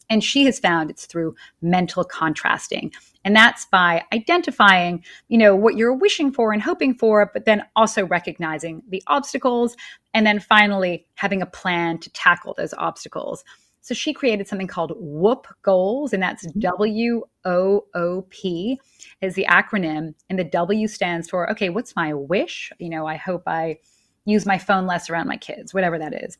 [0.09, 2.91] And she has found it's through mental contrasting.
[3.25, 7.63] And that's by identifying, you know, what you're wishing for and hoping for, but then
[7.75, 9.75] also recognizing the obstacles
[10.13, 13.43] and then finally having a plan to tackle those obstacles.
[13.81, 16.59] So she created something called WOOP goals, and that's mm-hmm.
[16.59, 18.79] W O O P
[19.21, 20.13] is the acronym.
[20.29, 22.71] And the W stands for, okay, what's my wish?
[22.79, 23.79] You know, I hope I
[24.25, 26.37] use my phone less around my kids, whatever that is.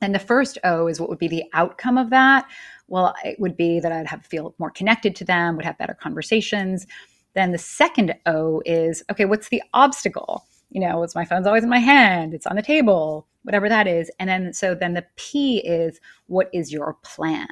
[0.00, 2.46] And the first O is what would be the outcome of that.
[2.88, 5.94] Well, it would be that I'd have feel more connected to them, would have better
[5.94, 6.86] conversations.
[7.34, 10.46] Then the second O is okay, what's the obstacle?
[10.76, 13.26] You know, it's my phone's always in my hand, it's on the table.
[13.46, 14.10] whatever that is.
[14.18, 17.46] And then, so then the P is what is your plan?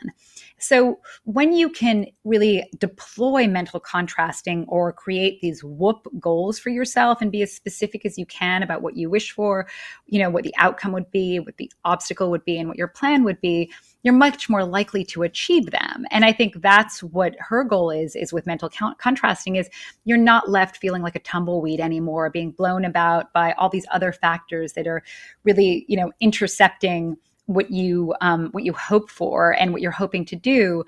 [0.58, 7.22] So when you can really deploy mental contrasting or create these WOOP goals for yourself
[7.22, 9.68] and be as specific as you can about what you wish for,
[10.06, 12.88] you know, what the outcome would be, what the obstacle would be, and what your
[12.88, 13.72] plan would be,
[14.04, 16.04] you're much more likely to achieve them.
[16.10, 19.68] And I think that's what her goal is, is with mental contrasting is
[20.04, 24.12] you're not left feeling like a tumbleweed anymore, being blown about by all these other
[24.12, 25.02] factors that are
[25.42, 30.24] really, you know, intercepting what you um, what you hope for and what you're hoping
[30.24, 30.84] to do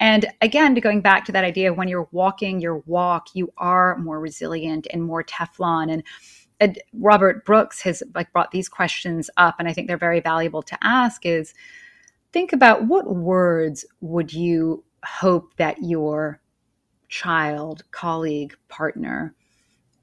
[0.00, 3.52] and again to going back to that idea of when you're walking your walk you
[3.58, 6.02] are more resilient and more teflon and,
[6.58, 10.62] and robert brooks has like brought these questions up and i think they're very valuable
[10.62, 11.54] to ask is
[12.32, 16.40] think about what words would you hope that your
[17.08, 19.34] child colleague partner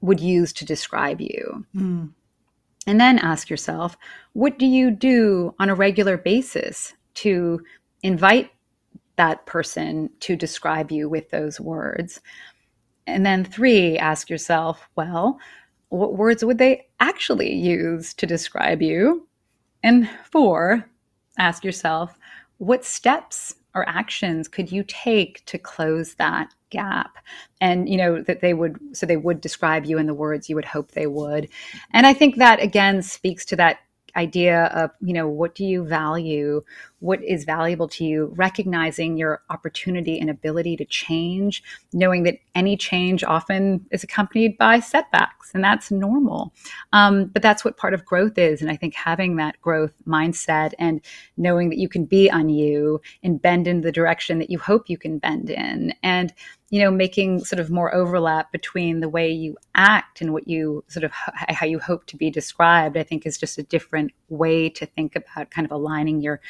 [0.00, 2.08] would use to describe you mm.
[2.88, 3.98] And then ask yourself,
[4.32, 7.60] what do you do on a regular basis to
[8.02, 8.50] invite
[9.16, 12.22] that person to describe you with those words?
[13.06, 15.38] And then three, ask yourself, well,
[15.90, 19.28] what words would they actually use to describe you?
[19.82, 20.88] And four,
[21.38, 22.17] ask yourself,
[22.58, 27.18] what steps or actions could you take to close that gap?
[27.60, 30.56] And you know that they would so they would describe you in the words you
[30.56, 31.48] would hope they would.
[31.92, 33.78] And i think that again speaks to that
[34.16, 36.62] idea of you know what do you value
[37.00, 42.76] what is valuable to you recognizing your opportunity and ability to change knowing that any
[42.76, 46.52] change often is accompanied by setbacks and that's normal.
[46.92, 50.72] Um, but that's what part of growth is and i think having that growth mindset
[50.78, 51.00] and
[51.36, 54.98] knowing that you can be un-you and bend in the direction that you hope you
[54.98, 56.32] can bend in and
[56.70, 60.84] you know making sort of more overlap between the way you act and what you
[60.88, 64.68] sort of how you hope to be described i think is just a different way
[64.68, 66.40] to think about kind of aligning your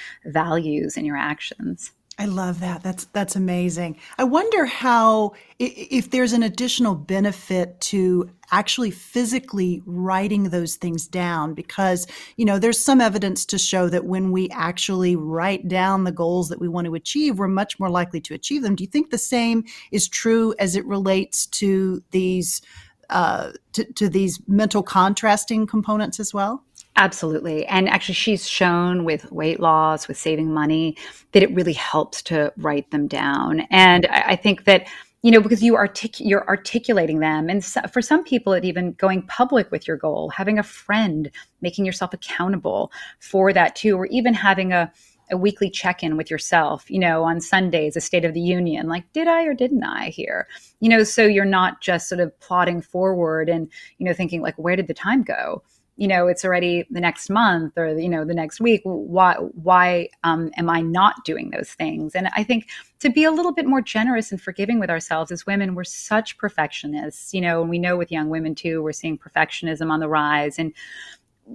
[0.43, 2.82] values and your actions I love that.
[2.82, 3.97] That's that's amazing.
[4.18, 11.55] I wonder how if there's an additional benefit to actually physically writing those things down
[11.55, 16.11] because you know there's some evidence to show that when we actually write down the
[16.11, 18.74] goals that we want to achieve we're much more likely to achieve them.
[18.74, 19.62] Do you think the same
[19.93, 22.62] is true as it relates to these
[23.11, 26.64] uh, to, to these mental contrasting components as well?
[26.99, 27.65] Absolutely.
[27.67, 30.97] And actually, she's shown with weight loss, with saving money,
[31.31, 33.61] that it really helps to write them down.
[33.71, 34.89] And I, I think that
[35.23, 38.93] you know because you artic- you're articulating them and so, for some people it even
[38.93, 41.29] going public with your goal having a friend
[41.61, 44.93] making yourself accountable for that too or even having a
[45.33, 49.13] a weekly check-in with yourself you know on sundays a state of the union like
[49.13, 50.47] did i or didn't i here
[50.79, 53.69] you know so you're not just sort of plodding forward and
[53.99, 55.61] you know thinking like where did the time go
[55.99, 60.09] you know it's already the next month or you know the next week why why
[60.23, 62.15] um, am i not doing those things?
[62.15, 62.69] And i think
[63.01, 66.39] to be a little bit more generous and forgiving with ourselves as women we're such
[66.39, 70.09] perfectionists you know and we know with young women too we're seeing perfectionism on the
[70.09, 70.59] rise.
[70.59, 70.73] And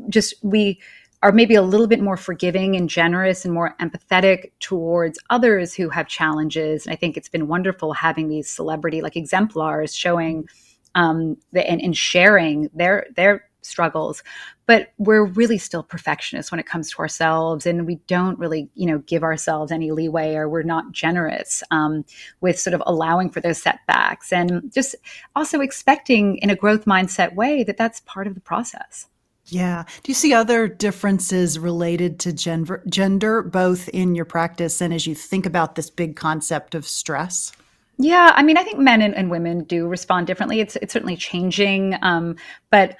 [0.09, 0.79] just we
[1.21, 5.87] are maybe a little bit more forgiving and generous and more empathetic towards others who
[5.87, 6.85] have challenges.
[6.85, 10.49] And i think it's been wonderful having these celebrity like exemplars showing
[10.95, 14.23] um, the, and, and sharing their their struggles
[14.65, 18.85] but we're really still perfectionists when it comes to ourselves and we don't really you
[18.85, 22.05] know give ourselves any leeway or we're not generous um,
[22.41, 24.95] with sort of allowing for those setbacks and just
[25.35, 29.07] also expecting in a growth mindset way that that's part of the process
[29.47, 29.83] yeah.
[30.03, 35.05] Do you see other differences related to gender, gender, both in your practice and as
[35.05, 37.51] you think about this big concept of stress?
[37.97, 40.59] Yeah, I mean, I think men and, and women do respond differently.
[40.59, 42.37] It's it's certainly changing, um,
[42.71, 42.97] but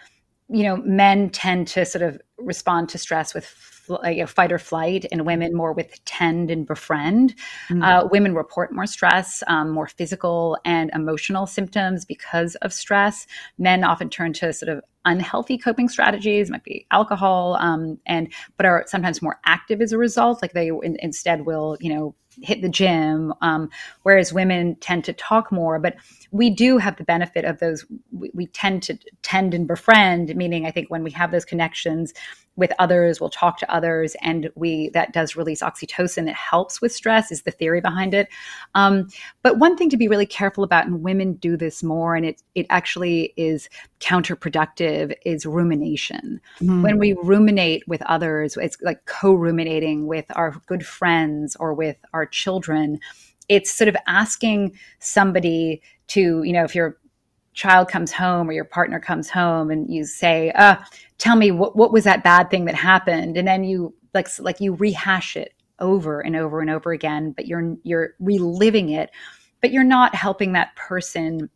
[0.49, 3.45] you know, men tend to sort of respond to stress with
[4.05, 7.35] you know, fight or flight, and women more with tend and befriend.
[7.69, 7.83] Mm-hmm.
[7.83, 13.27] Uh, women report more stress, um, more physical and emotional symptoms because of stress.
[13.57, 18.65] Men often turn to sort of unhealthy coping strategies, might be alcohol, um, and but
[18.65, 20.41] are sometimes more active as a result.
[20.41, 23.69] Like they in, instead will, you know, hit the gym, um,
[24.03, 25.79] whereas women tend to talk more.
[25.79, 25.95] But
[26.31, 27.85] we do have the benefit of those.
[28.11, 32.13] We, we tend to tend and befriend, meaning I think when we have those connections
[32.55, 36.91] with others, we'll talk to others, and we that does release oxytocin that helps with
[36.91, 37.31] stress.
[37.31, 38.27] Is the theory behind it?
[38.75, 39.07] Um,
[39.41, 42.43] but one thing to be really careful about, and women do this more, and it
[42.53, 43.69] it actually is
[43.99, 46.39] counterproductive, is rumination.
[46.59, 46.83] Mm-hmm.
[46.83, 52.22] When we ruminate with others, it's like co-ruminating with our good friends or with our
[52.25, 52.99] children.
[53.49, 56.97] It's sort of asking somebody to, you know, if you're
[57.53, 60.75] child comes home or your partner comes home and you say, uh,
[61.17, 63.37] tell me what, what was that bad thing that happened?
[63.37, 67.45] And then you like, like you rehash it over and over and over again, but
[67.47, 69.11] you're, you're reliving it,
[69.61, 71.49] but you're not helping that person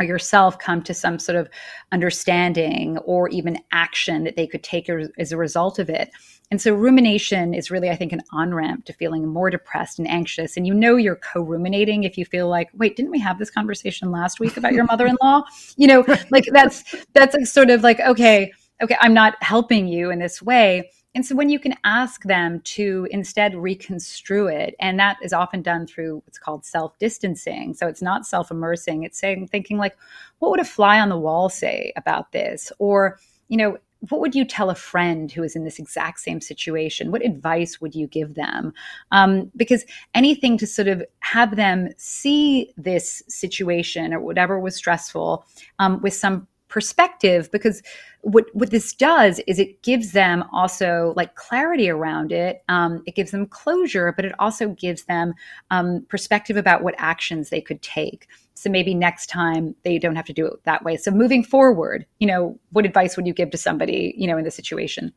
[0.00, 1.48] or yourself come to some sort of
[1.92, 6.10] understanding or even action that they could take as a result of it.
[6.50, 10.08] And so rumination is really, I think, an on ramp to feeling more depressed and
[10.08, 10.56] anxious.
[10.56, 14.10] And you know you're co-ruminating if you feel like, wait, didn't we have this conversation
[14.10, 15.42] last week about your mother-in-law?
[15.76, 16.84] You know, like that's
[17.14, 20.90] that's like sort of like, okay, okay, I'm not helping you in this way.
[21.14, 25.62] And so when you can ask them to instead reconstrue it, and that is often
[25.62, 27.74] done through what's called self-distancing.
[27.74, 29.96] So it's not self-immersing, it's saying thinking like,
[30.40, 32.72] what would a fly on the wall say about this?
[32.78, 33.78] Or, you know,
[34.10, 37.10] what would you tell a friend who is in this exact same situation?
[37.10, 38.74] What advice would you give them?
[39.12, 39.84] Um, because
[40.14, 45.46] anything to sort of have them see this situation or whatever was stressful
[45.78, 47.84] um, with some perspective because
[48.22, 53.14] what what this does is it gives them also like clarity around it um, it
[53.14, 55.32] gives them closure but it also gives them
[55.70, 58.26] um, perspective about what actions they could take.
[58.54, 60.96] So maybe next time they don't have to do it that way.
[60.96, 64.42] So moving forward you know what advice would you give to somebody you know in
[64.42, 65.12] this situation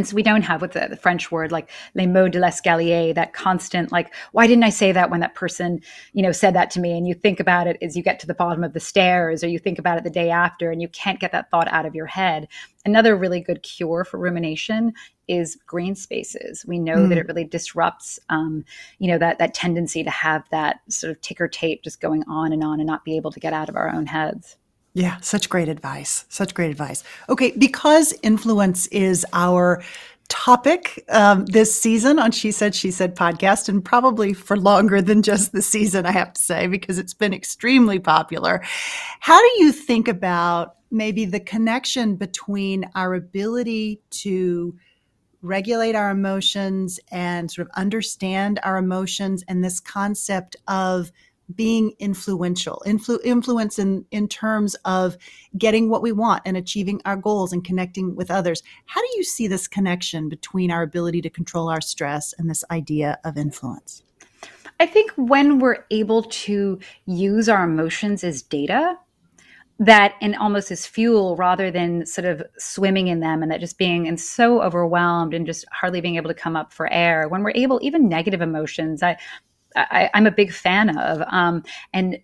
[0.00, 3.14] and so we don't have with the, the, French word like les mots de l'escalier,
[3.14, 5.78] that constant like, why didn't I say that when that person,
[6.14, 6.96] you know, said that to me?
[6.96, 9.48] And you think about it as you get to the bottom of the stairs, or
[9.48, 11.94] you think about it the day after, and you can't get that thought out of
[11.94, 12.48] your head.
[12.86, 14.94] Another really good cure for rumination
[15.28, 16.64] is green spaces.
[16.66, 17.10] We know mm.
[17.10, 18.64] that it really disrupts, um,
[19.00, 22.54] you know, that that tendency to have that sort of ticker tape just going on
[22.54, 24.56] and on and not be able to get out of our own heads.
[25.00, 26.26] Yeah, such great advice.
[26.28, 27.02] Such great advice.
[27.30, 29.82] Okay, because influence is our
[30.28, 35.22] topic um, this season on She Said, She Said podcast, and probably for longer than
[35.22, 38.60] just the season, I have to say, because it's been extremely popular.
[39.20, 44.76] How do you think about maybe the connection between our ability to
[45.40, 51.10] regulate our emotions and sort of understand our emotions and this concept of
[51.54, 55.16] being influential, influ- influence in, in terms of
[55.56, 58.62] getting what we want and achieving our goals and connecting with others.
[58.86, 62.64] How do you see this connection between our ability to control our stress and this
[62.70, 64.02] idea of influence?
[64.78, 68.96] I think when we're able to use our emotions as data,
[69.80, 73.78] that and almost as fuel rather than sort of swimming in them and that just
[73.78, 77.42] being and so overwhelmed and just hardly being able to come up for air when
[77.42, 79.16] we're able even negative emotions i
[79.76, 81.62] I, am a big fan of, um,
[81.92, 82.18] and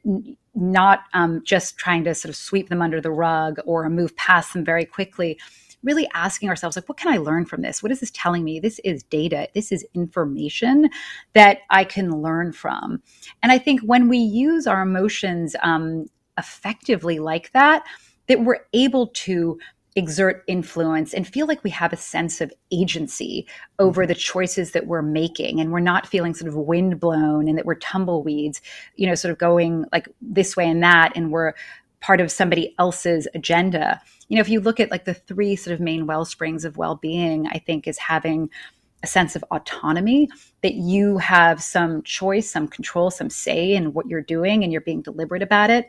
[0.55, 4.53] not um, just trying to sort of sweep them under the rug or move past
[4.53, 5.39] them very quickly.
[5.83, 7.83] Really asking ourselves, like, what can I learn from this?
[7.83, 8.59] What is this telling me?
[8.59, 9.49] This is data.
[9.55, 10.89] This is information
[11.35, 13.03] that I can learn from.
[13.43, 16.07] And I think when we use our emotions um,
[16.39, 17.85] effectively like that,
[18.27, 19.59] that we're able to
[19.97, 23.47] exert influence and feel like we have a sense of agency
[23.79, 24.09] over mm-hmm.
[24.09, 27.75] the choices that we're making and we're not feeling sort of windblown and that we're
[27.77, 28.61] tumbleweeds
[28.97, 31.55] you know sort of going like this way and that and we're
[32.01, 35.73] part of somebody else's agenda you know if you look at like the three sort
[35.73, 38.51] of main well springs of well-being i think is having
[39.03, 40.29] a sense of autonomy
[40.63, 44.83] that you have some choice some control some say in what you're doing and you're
[44.83, 45.87] being deliberate about it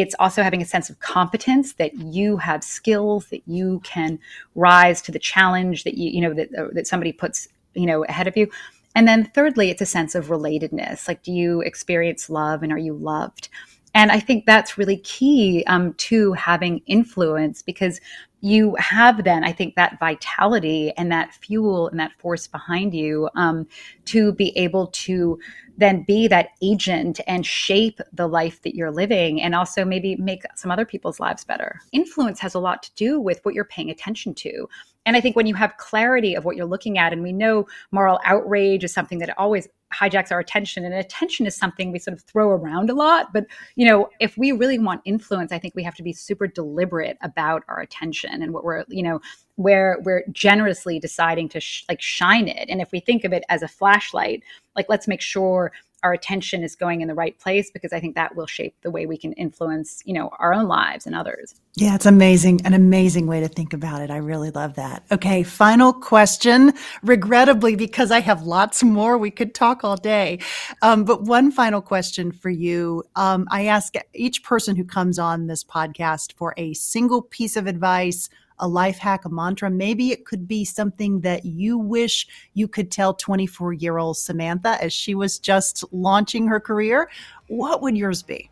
[0.00, 4.18] it's also having a sense of competence that you have skills that you can
[4.54, 8.26] rise to the challenge that you you know that that somebody puts you know ahead
[8.26, 8.48] of you.
[8.94, 11.08] And then thirdly it's a sense of relatedness.
[11.08, 13.48] Like do you experience love and are you loved?
[13.94, 18.00] And i think that's really key um, to having influence because
[18.40, 23.28] you have then i think that vitality and that fuel and that force behind you
[23.34, 23.66] um,
[24.04, 25.38] to be able to
[25.78, 30.42] then be that agent and shape the life that you're living and also maybe make
[30.56, 31.80] some other people's lives better.
[31.92, 34.68] Influence has a lot to do with what you're paying attention to.
[35.06, 37.66] And I think when you have clarity of what you're looking at, and we know
[37.92, 42.16] moral outrage is something that always hijacks our attention, and attention is something we sort
[42.16, 43.32] of throw around a lot.
[43.32, 46.46] But you know, if we really want influence, I think we have to be super
[46.46, 49.20] deliberate about our attention and what we're, you know,
[49.56, 52.68] where we're generously deciding to sh- like shine it.
[52.68, 54.42] And if we think of it as a flashlight,
[54.76, 55.72] like let's make sure
[56.02, 58.90] our attention is going in the right place because I think that will shape the
[58.90, 61.54] way we can influence, you know, our own lives and others.
[61.74, 64.10] Yeah, it's amazing, an amazing way to think about it.
[64.10, 65.04] I really love that.
[65.10, 66.72] Okay, final question.
[67.02, 70.38] Regrettably, because I have lots more, we could talk all day.
[70.82, 73.04] Um, but one final question for you.
[73.16, 77.66] Um, I ask each person who comes on this podcast for a single piece of
[77.66, 78.28] advice
[78.60, 79.70] a life hack, a mantra.
[79.70, 84.82] Maybe it could be something that you wish you could tell 24 year old Samantha
[84.82, 87.10] as she was just launching her career.
[87.48, 88.50] What would yours be?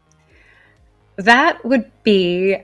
[1.16, 2.56] That would be,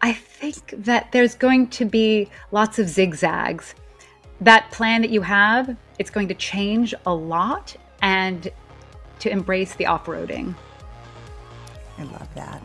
[0.00, 3.74] I think that there's going to be lots of zigzags.
[4.40, 8.50] That plan that you have, it's going to change a lot and
[9.18, 10.54] to embrace the off roading.
[11.98, 12.62] I love that.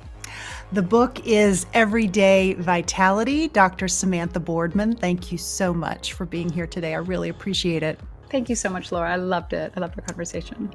[0.71, 3.47] The book is Everyday Vitality.
[3.49, 3.87] Dr.
[3.87, 6.95] Samantha Boardman, thank you so much for being here today.
[6.95, 7.99] I really appreciate it.
[8.31, 9.11] Thank you so much, Laura.
[9.11, 9.71] I loved it.
[9.77, 10.73] I loved our conversation.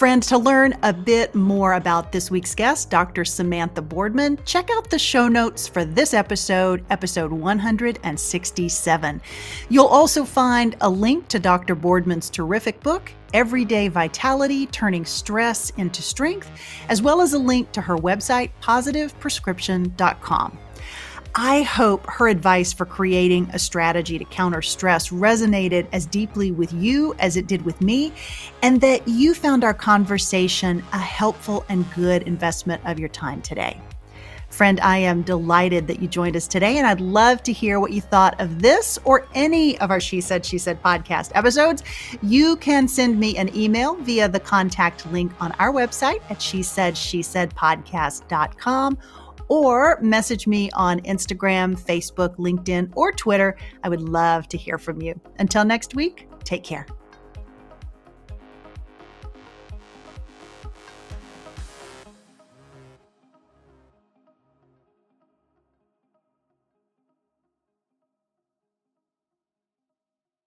[0.00, 3.22] Friends, to learn a bit more about this week's guest, Dr.
[3.22, 9.20] Samantha Boardman, check out the show notes for this episode, episode 167.
[9.68, 11.74] You'll also find a link to Dr.
[11.74, 16.50] Boardman's terrific book, Everyday Vitality Turning Stress into Strength,
[16.88, 20.58] as well as a link to her website, positiveprescription.com.
[21.34, 26.72] I hope her advice for creating a strategy to counter stress resonated as deeply with
[26.72, 28.12] you as it did with me,
[28.62, 33.80] and that you found our conversation a helpful and good investment of your time today.
[34.48, 37.92] Friend, I am delighted that you joined us today, and I'd love to hear what
[37.92, 41.84] you thought of this or any of our She Said, She Said podcast episodes.
[42.22, 46.64] You can send me an email via the contact link on our website at she
[46.64, 48.98] said, she said podcast.com
[49.50, 53.56] or message me on Instagram, Facebook, LinkedIn, or Twitter.
[53.84, 55.20] I would love to hear from you.
[55.38, 56.86] Until next week, take care.